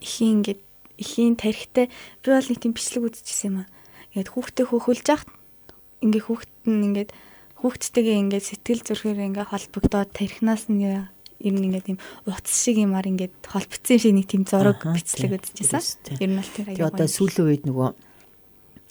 Ихийн 0.00 0.40
ингээд 0.40 0.60
ихийн 0.96 1.36
тарихтай 1.36 1.92
би 2.24 2.28
бол 2.32 2.48
нэг 2.48 2.60
тийм 2.64 2.72
бичлэг 2.72 3.12
үзчихсэн 3.12 3.48
юм 3.48 3.56
аа. 3.64 3.68
Ингээд 4.16 4.32
хүүхдээ 4.32 4.66
хөөхөлж 4.72 5.06
яхад 5.08 5.30
ингээд 6.00 6.26
хүүхэд 6.26 6.52
нь 6.64 6.84
ингээд 6.92 7.10
хүүхдтэйгээ 7.60 8.16
ингээд 8.22 8.44
сэтгэл 8.48 8.82
зүрхээр 8.86 9.20
ингээд 9.28 9.50
холбогдоод 9.52 10.10
тарихнаас 10.16 10.72
нь 10.72 10.80
ер 11.38 11.54
нь 11.54 11.66
ингээд 11.70 11.86
тийм 11.86 11.98
утас 12.26 12.54
шиг 12.54 12.82
юмар 12.82 13.06
ингээд 13.06 13.34
холбогдсон 13.46 13.98
шиг 13.98 14.14
нэг 14.14 14.26
тийм 14.26 14.42
зураг 14.42 14.82
бичлэг 14.82 15.38
үзчихсэн. 15.38 16.18
Ер 16.18 16.30
нь 16.34 16.38
бол 16.38 16.50
тэр 16.50 16.66
аяа. 16.74 16.90
Одоо 16.90 17.06
сүүлийн 17.06 17.46
үед 17.46 17.64
нөгөө 17.66 17.88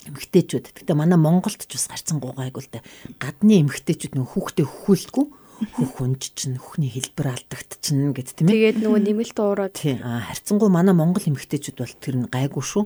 эмгтээчүүд. 0.08 0.66
Гэтэ 0.72 0.96
манай 0.96 1.20
Монголд 1.20 1.60
ч 1.60 1.72
бас 1.76 1.92
гарцсан 1.92 2.18
гуйгайг 2.18 2.56
л 2.56 2.72
да. 2.72 2.80
Гадны 3.20 3.60
эмгтээчүүд 3.60 4.16
нөгөө 4.16 4.32
хүүхдээ 4.32 4.64
хөхүүлдэггүй 4.64 5.26
хөх 5.58 5.90
хүнж 5.98 6.22
чинь 6.38 6.58
хөхний 6.58 6.90
хэлбэр 6.90 7.34
алдагдчихна 7.34 8.14
гэд 8.14 8.30
тийм 8.38 8.46
ээ. 8.46 8.78
Тэгээд 8.78 8.78
нөгөө 8.86 9.00
нэмэлт 9.10 9.38
уураад. 9.42 9.74
Тийм. 9.74 9.98
Харьцангуй 10.02 10.70
манай 10.70 10.94
монгол 10.94 11.26
эмэгтэйчүүд 11.26 11.78
бол 11.82 11.94
тэр 11.98 12.16
нь 12.22 12.30
гайгүй 12.30 12.62
шүү. 12.62 12.84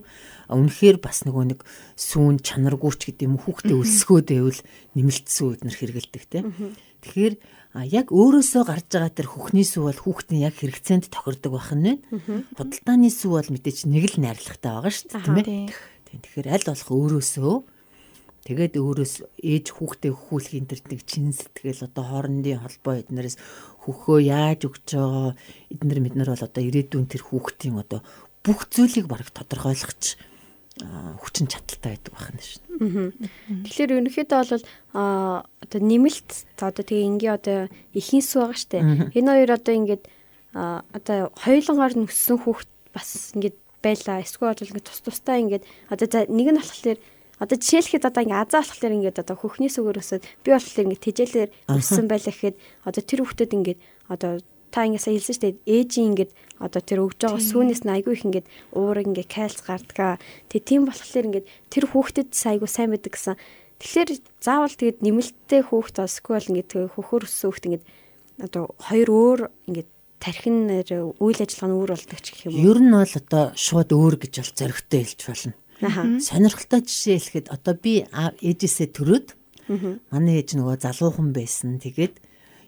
Үнэхээр 0.48 0.96
бас 1.04 1.28
нөгөө 1.28 1.44
нэг 1.52 1.60
сүүн 2.00 2.40
чанаргүйч 2.40 3.00
гэдэг 3.12 3.28
юм 3.28 3.36
хүүхдээ 3.36 3.76
өлсгөөд 3.76 4.28
байвал 4.32 4.60
нэмэлтсэн 4.96 5.46
үднэр 5.52 5.76
хэрэгэлдэг 5.76 6.24
тийм. 6.32 6.44
Тэгэхээр 7.04 7.34
яг 7.92 8.06
өөрөөсөө 8.12 8.62
гарч 8.68 8.86
байгаа 8.88 9.12
тэр 9.12 9.28
хөхний 9.28 9.64
сүү 9.68 9.92
бол 9.92 10.00
хүүхдийн 10.00 10.44
яг 10.48 10.56
хэрэгцээнд 10.56 11.12
тохирдог 11.12 11.56
байх 11.56 11.72
нь 11.76 12.00
байна. 12.00 12.44
Худалдааны 12.56 13.08
сүү 13.12 13.30
бол 13.36 13.50
мэдээч 13.52 13.88
нэг 13.88 14.12
л 14.12 14.20
найрлагатай 14.20 14.72
байгаа 14.72 14.92
шүү 14.92 15.08
дээ 15.08 15.24
тийм 15.24 15.36
ээ. 15.40 15.72
Тэгэхээр 16.12 16.48
аль 16.52 16.68
болох 16.68 16.88
өөрөөсөө 16.92 17.54
Тэгээд 18.42 18.74
өөрөөс 18.74 19.14
ээж 19.38 19.66
хүүхдээ 19.70 20.10
хөхүүлэх 20.10 20.58
энэ 20.58 20.70
төр 20.74 20.82
нэг 20.90 21.00
чин 21.06 21.30
сэтгэл 21.30 21.86
одоо 21.86 22.04
хоорондын 22.10 22.58
холбоо 22.58 22.94
эднэрээс 22.98 23.36
хөхөө 23.86 24.18
яаж 24.26 24.66
өгч 24.66 24.98
байгаа 24.98 25.38
эднэр 25.70 26.00
мэднэр 26.02 26.30
бол 26.34 26.46
одоо 26.50 26.62
ирээдүйн 26.66 27.06
тэр 27.06 27.22
хүүхдийн 27.22 27.78
одоо 27.78 28.02
бүх 28.42 28.66
зүйлийг 28.66 29.06
бараг 29.06 29.30
тодорхойлохч 29.30 30.18
хүчин 31.22 31.46
чадалтай 31.46 31.94
байдаг 31.94 32.14
байна 32.18 32.42
шин. 32.42 32.62
Тэгэхээр 33.62 33.94
ерөнхийдөө 34.02 34.38
бол 34.42 34.64
одоо 34.90 35.80
нэмэлт 35.84 36.30
одоо 36.58 36.82
тэгээ 36.82 37.10
ингээ 37.14 37.32
одоо 37.38 37.58
ихэнх 37.94 38.26
байгаа 38.26 38.58
штэ. 38.58 38.78
Энэ 39.14 39.30
хоёр 39.30 39.50
одоо 39.54 39.74
ингээд 39.76 40.04
одоо 40.56 41.18
хоёулангаар 41.38 41.94
нөссөн 41.94 42.38
хүүхд 42.40 42.68
бас 42.90 43.36
ингээд 43.36 43.56
байла. 43.84 44.24
Эсвэл 44.24 44.50
бол 44.50 44.64
ингээд 44.64 44.88
тус 44.88 45.00
тустай 45.04 45.44
ингээд 45.44 45.64
одоо 45.92 46.06
за 46.08 46.26
нэг 46.26 46.48
нь 46.50 46.58
болохоор 46.58 46.98
одоо 47.42 47.58
жишээлхэд 47.58 48.06
одоо 48.06 48.22
ингээ 48.22 48.38
азаа 48.38 48.62
болохоор 48.62 48.94
ингээд 49.02 49.18
одоо 49.18 49.34
хөхний 49.34 49.66
сүгээр 49.66 49.98
өсөд 49.98 50.22
би 50.46 50.54
болохоор 50.54 50.86
ингээ 50.86 51.02
тижээлэр 51.02 51.50
өссөн 51.74 52.06
байлаа 52.06 52.30
гэхэд 52.30 52.56
одоо 52.86 53.02
тэр 53.02 53.20
хүүхдэд 53.26 53.50
ингээд 53.58 53.80
одоо 54.06 54.32
та 54.70 54.86
ингэсээ 54.86 55.12
хэлсэн 55.18 55.34
шүү 55.34 55.42
дээ. 55.42 55.54
Ээжийн 55.66 56.08
ингээд 56.14 56.30
одоо 56.62 56.80
тэр 56.80 57.02
өгж 57.02 57.18
байгаа 57.18 57.42
сүүнээс 57.42 57.82
нь 57.82 57.92
айгүй 57.92 58.14
их 58.14 58.24
ингээд 58.24 58.46
уурыг 58.72 59.06
ингээд 59.10 59.28
кайлс 59.28 59.60
гардгаа. 59.66 60.16
Тэг 60.48 60.62
тийм 60.64 60.86
болохоор 60.86 61.26
ингээд 61.28 61.46
тэр 61.68 61.84
хүүхдэд 61.90 62.30
айгүй 62.30 62.70
сайн 62.70 62.94
байдаг 62.94 63.12
гэсэн. 63.12 63.36
Тэгэхээр 63.82 64.10
заавал 64.40 64.72
тэгэд 64.72 65.02
нэмэлттэй 65.02 65.60
хүүхд 65.66 65.96
осгүй 65.98 66.34
ингээд 66.46 66.70
хөхөр 66.94 67.26
өссөн 67.26 67.46
хүүхд 67.50 67.66
ингээд 67.68 67.84
одоо 68.46 68.64
хоёр 68.80 69.08
өөр 69.12 69.40
ингээд 69.68 69.90
тархин 70.22 70.70
үйл 70.70 71.40
ажиллагаа 71.42 71.68
нь 71.68 71.76
өөр 71.76 71.90
болдог 71.92 72.20
ч 72.22 72.26
гэх 72.30 72.46
юм 72.46 72.54
уу. 72.54 72.64
Ер 72.64 72.78
нь 72.78 72.94
бол 72.94 73.14
одоо 73.18 73.44
шууд 73.58 73.90
өөр 73.90 74.14
гэж 74.22 74.32
бол 74.38 74.54
зөрөгтэй 74.56 75.02
хэлж 75.02 75.20
болно 75.26 75.52
сонирхолтой 76.22 76.80
жишээ 76.86 77.18
хэлэхэд 77.18 77.46
одоо 77.50 77.74
би 77.74 78.06
ээжээсээ 78.10 78.88
төрөөд 78.94 79.28
манай 80.10 80.42
ээж 80.42 80.58
нөгөө 80.58 80.82
залуухан 80.82 81.32
байсан. 81.34 81.78
Тэгээд 81.82 82.18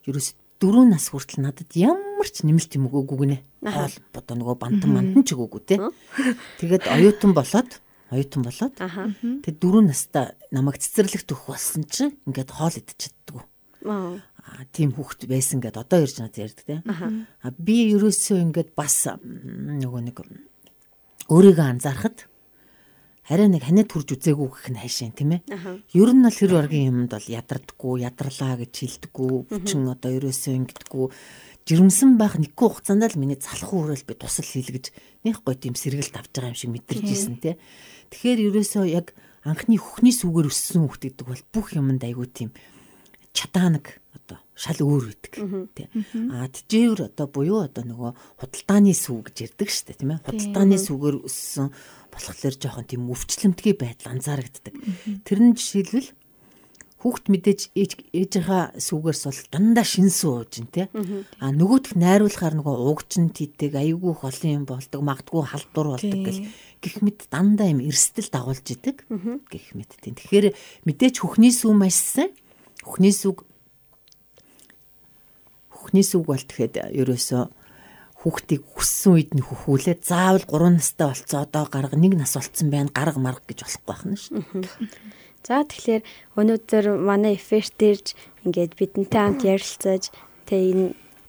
ерөөс 0.09 0.35
4 0.63 0.89
нас 0.89 1.11
хүртэл 1.11 1.45
надад 1.45 1.71
ямар 1.77 2.29
ч 2.29 2.47
нэмэлт 2.47 2.73
юм 2.79 2.89
өгөөгүй 2.89 3.19
гинэ. 3.21 3.39
Хоол 3.67 3.95
одоо 4.15 4.35
нөгөө 4.39 4.57
бантан 4.57 4.91
мантан 4.95 5.23
ч 5.27 5.35
өгөөгүй 5.35 5.63
те. 5.67 5.77
Тэгээд 6.63 6.89
оюутан 6.89 7.33
болоод 7.35 7.71
оюутан 8.15 8.43
болоод 8.47 8.75
тэгээд 8.79 9.59
4 9.61 9.83
настай 9.85 10.33
намайг 10.55 10.79
цэцэрлэгт 10.81 11.29
өгөх 11.35 11.53
болсон 11.53 11.83
чинь 11.85 12.17
ингээд 12.25 12.51
хоол 12.55 12.73
идчихэддэг. 12.79 13.37
Аа 13.85 14.65
тийм 14.73 14.93
хүүхэд 14.95 15.29
байсан 15.29 15.61
гэд 15.61 15.77
одоо 15.77 16.05
ирж 16.05 16.21
надад 16.21 16.41
ярьдаг 16.41 16.65
те. 16.65 16.77
Аа 16.85 17.53
би 17.59 17.93
ерөөсөө 17.97 18.39
ингээд 18.45 18.71
бас 18.77 19.09
нөгөө 19.11 20.01
нэг 20.05 20.17
өөрийгөө 21.29 21.67
анзаарахад 21.77 22.29
арай 23.29 23.49
нэг 23.49 23.65
ханиад 23.65 23.89
хурж 23.89 24.17
үзээгүй 24.17 24.49
гэх 24.53 24.69
нь 24.73 24.81
хайшин 24.81 25.13
тийм 25.17 25.41
ээ. 25.41 25.43
Ер 25.97 26.11
нь 26.13 26.25
бол 26.25 26.37
хэр 26.37 26.53
оргийн 26.61 26.91
юмд 26.93 27.13
бол 27.17 27.29
ядардггүй, 27.29 28.05
ядарлаа 28.05 28.55
гэж 28.61 28.75
хэлдэггүй, 28.75 29.33
бүчин 29.49 29.89
одоо 29.89 30.11
ерөөсөө 30.13 30.53
ингэдэггүй 30.61 31.07
жирэмсэн 31.65 32.21
байх 32.21 32.37
нэггүй 32.37 32.69
хугацаанд 32.69 33.09
л 33.09 33.17
миний 33.17 33.41
залах 33.41 33.73
уурал 33.73 34.05
би 34.05 34.13
тусал 34.13 34.45
хийлгэж 34.45 34.93
нэг 35.25 35.41
гой 35.41 35.57
тийм 35.57 35.73
сэргэлт 35.73 36.13
авч 36.13 36.37
байгаа 36.37 36.53
юм 36.53 36.61
шиг 36.61 36.71
мэдэрч 36.77 37.09
ийсэн 37.09 37.41
тий. 37.41 37.57
Тэгэхээр 38.13 38.53
ерөөсөө 38.53 38.85
яг 38.93 39.17
анхны 39.49 39.81
хөхний 39.81 40.13
сүгээр 40.13 40.53
өссөн 40.53 40.85
хүүхд 40.85 41.03
гэдэг 41.09 41.25
бол 41.25 41.43
бүх 41.57 41.73
юмд 41.73 42.05
айгүй 42.05 42.29
тийм 42.29 42.51
чатаанаг 43.33 43.97
одоо 44.13 44.45
шал 44.53 44.77
өөр 44.77 45.09
үүдэг 45.09 45.33
тий. 45.73 45.89
Аа 46.37 46.53
тижээр 46.53 47.09
одоо 47.09 47.27
буюу 47.33 47.65
одоо 47.65 47.85
нөгөө 47.89 48.13
худалдааны 48.45 48.93
сүв 48.93 49.25
гэж 49.25 49.37
ярддаг 49.49 49.69
шүү 49.73 49.85
дээ 49.89 49.99
тийм 50.05 50.13
ээ. 50.13 50.25
Худалдааны 50.29 50.77
сүгээр 50.77 51.17
өссөн 51.25 51.73
болохоор 52.15 52.55
жоохон 52.55 52.87
тийм 52.87 53.11
өвчлөмтгий 53.11 53.75
байдал 53.75 54.15
анзаарэгддэг. 54.15 54.75
Тэр 55.27 55.39
нь 55.43 55.59
жишээлбэл 55.59 56.15
хүүхд 57.05 57.29
мэдээж 57.29 57.61
ээжийнхаа 57.77 58.81
сүгээрс 58.81 59.29
бол 59.29 59.41
дандаа 59.53 59.85
шинсүү 59.85 60.31
ууж 60.41 60.53
ин 60.65 60.69
тээ. 60.73 60.89
А 61.37 61.53
нөгөөх 61.53 61.93
найруулахаар 62.01 62.57
нөгөө 62.57 62.77
угчин 62.81 63.29
тийдэг 63.29 63.77
аюулгүй 63.77 64.25
олон 64.25 64.53
юм 64.57 64.65
болдог 64.65 65.05
магадгүй 65.05 65.45
халдвар 65.45 66.01
болдог 66.01 66.21
гэл 66.25 66.49
гих 66.81 66.97
мэд 67.05 67.29
дандаа 67.29 67.69
юм 67.69 67.85
эрсдэл 67.85 68.33
дагуулж 68.33 68.65
идэг 68.65 69.05
гих 69.53 69.77
мэд 69.77 69.93
тийм. 70.01 70.17
Тэгэхээр 70.17 70.57
мэдээж 70.89 71.21
хөхний 71.21 71.53
сүм 71.53 71.85
машсан. 71.85 72.33
Хөхний 72.81 73.13
сүг 73.13 73.45
хөхний 75.69 76.09
сүг 76.09 76.25
бол 76.25 76.41
тэгэхэд 76.41 76.89
ерөөсөө 76.89 77.43
хүүхдийг 78.25 78.65
хүссэн 78.65 79.13
үед 79.13 79.31
нь 79.37 79.45
хөхүүлээ 79.45 80.01
заавал 80.01 80.49
3 80.49 80.81
настай 80.81 81.13
болцоо 81.13 81.41
одоо 81.45 81.65
гарга 81.69 81.97
нэг 82.01 82.17
нас 82.17 82.33
болцсон 82.33 82.73
байна 82.73 82.89
гарга 82.89 83.21
марга 83.21 83.45
гэж 83.45 83.69
болохгүй 83.69 83.85
байна 83.85 84.17
шүү. 84.17 84.41
За 85.45 85.61
тэгэхээр 85.61 86.03
өнөөдөр 86.41 86.85
манай 87.05 87.37
эфирт 87.37 87.77
ирж 87.85 88.17
ингээд 88.49 88.81
бидэнтэй 88.81 89.21
хамт 89.21 89.45
ярилцаж 89.45 90.09
тэг 90.49 90.61
энэ 90.73 90.87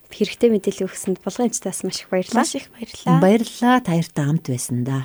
хэрэгтэй 0.08 0.50
мэдээлэл 0.56 0.88
өгсөнд 0.88 1.20
булганчтаас 1.20 1.84
маш 1.84 2.00
их 2.00 2.08
баярлалаа. 2.08 2.48
Маш 2.48 2.56
их 2.56 2.72
баярлалаа. 2.72 3.20
Баярлалаа 3.20 3.78
таяртай 3.84 4.24
хамт 4.24 4.46
байсан 4.48 4.88
да. 4.88 5.04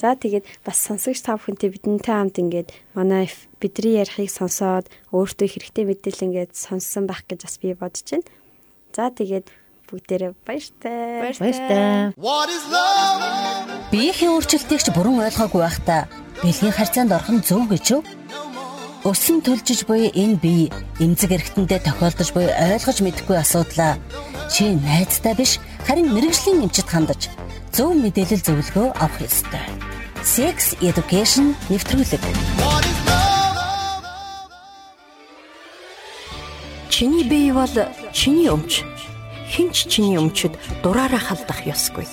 За 0.00 0.14
тэгээд 0.14 0.46
бас 0.62 0.78
сонсогч 0.80 1.26
та 1.26 1.34
бүхэнтэй 1.34 1.74
бидэнтэй 1.74 2.14
хамт 2.14 2.38
ингээд 2.38 2.70
манай 2.94 3.26
бидний 3.58 3.98
ярихыг 3.98 4.30
сонсоод 4.30 4.86
өөртөө 5.10 5.48
хэрэгтэй 5.50 5.84
мэдээлэл 5.90 6.26
ингээд 6.30 6.54
сонссон 6.54 7.04
байх 7.10 7.26
гэж 7.26 7.42
бас 7.42 7.58
би 7.58 7.74
бодож 7.74 8.06
байна. 8.06 8.30
За 8.94 9.10
тэгээд 9.12 9.50
бүгдээрээ 9.90 10.32
баяртай. 10.46 11.34
Баяртай. 11.34 12.14
Биеийн 13.90 14.30
өөрчлөлтийг 14.30 14.80
ч 14.86 14.88
бүрэн 14.94 15.18
ойлгоогүй 15.26 15.60
байхдаа 15.66 16.06
бэлгийн 16.46 16.74
харьцаанд 16.78 17.10
орох 17.10 17.30
нь 17.34 17.42
зөв 17.42 17.66
гэж 17.66 17.86
үү? 17.98 18.02
Өсөн 19.10 19.42
төлжиж 19.42 19.88
буй 19.88 20.12
энэ 20.14 20.38
бие 20.38 20.70
эмзэг 21.02 21.34
эргэтэндээ 21.34 21.80
тохиолдож 21.82 22.30
буй 22.36 22.46
ойлгож 22.46 22.98
мэдэхгүй 23.02 23.36
асуудлаа 23.40 23.98
чи 24.52 24.76
найзтай 24.78 25.34
биш 25.34 25.58
харин 25.88 26.12
мэрэгжлийн 26.14 26.68
эмчит 26.68 26.86
хандаж 26.86 27.32
зөв 27.74 27.96
мэдээлэл 27.96 28.46
зөвлөгөө 28.46 28.86
авах 29.00 29.24
ёстой. 29.24 29.64
Sex 30.22 30.76
Education 30.84 31.56
нэвтрүүлэг. 31.72 32.20
Чиний 36.92 37.24
бие 37.24 37.56
бол 37.56 37.74
чиний 38.12 38.52
өмч 38.52 38.84
хинч 39.50 39.90
чиний 39.90 40.16
өмчөд 40.16 40.54
дураараа 40.82 41.18
халдах 41.18 41.66
ёсгүй. 41.66 42.06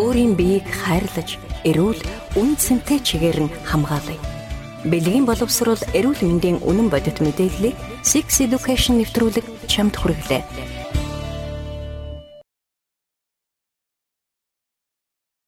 Өөрийн 0.00 0.34
биеийг 0.34 0.66
хайрлаж, 0.66 1.38
эрүүл, 1.62 2.00
үнцэнтэй 2.34 2.98
чигээр 2.98 3.38
нь 3.46 3.54
хамгаалъя. 3.62 4.18
Бэлгийн 4.84 5.24
боловсрол 5.24 5.80
эрүүл 5.96 6.20
мэндийн 6.20 6.58
үнэн 6.60 6.92
бодит 6.92 7.22
мэдээллийг 7.24 7.76
Six 8.04 8.44
Education 8.44 9.00
нэвтрүүлэг 9.00 9.46
чамд 9.70 9.96
хүргэлээ. 9.96 10.42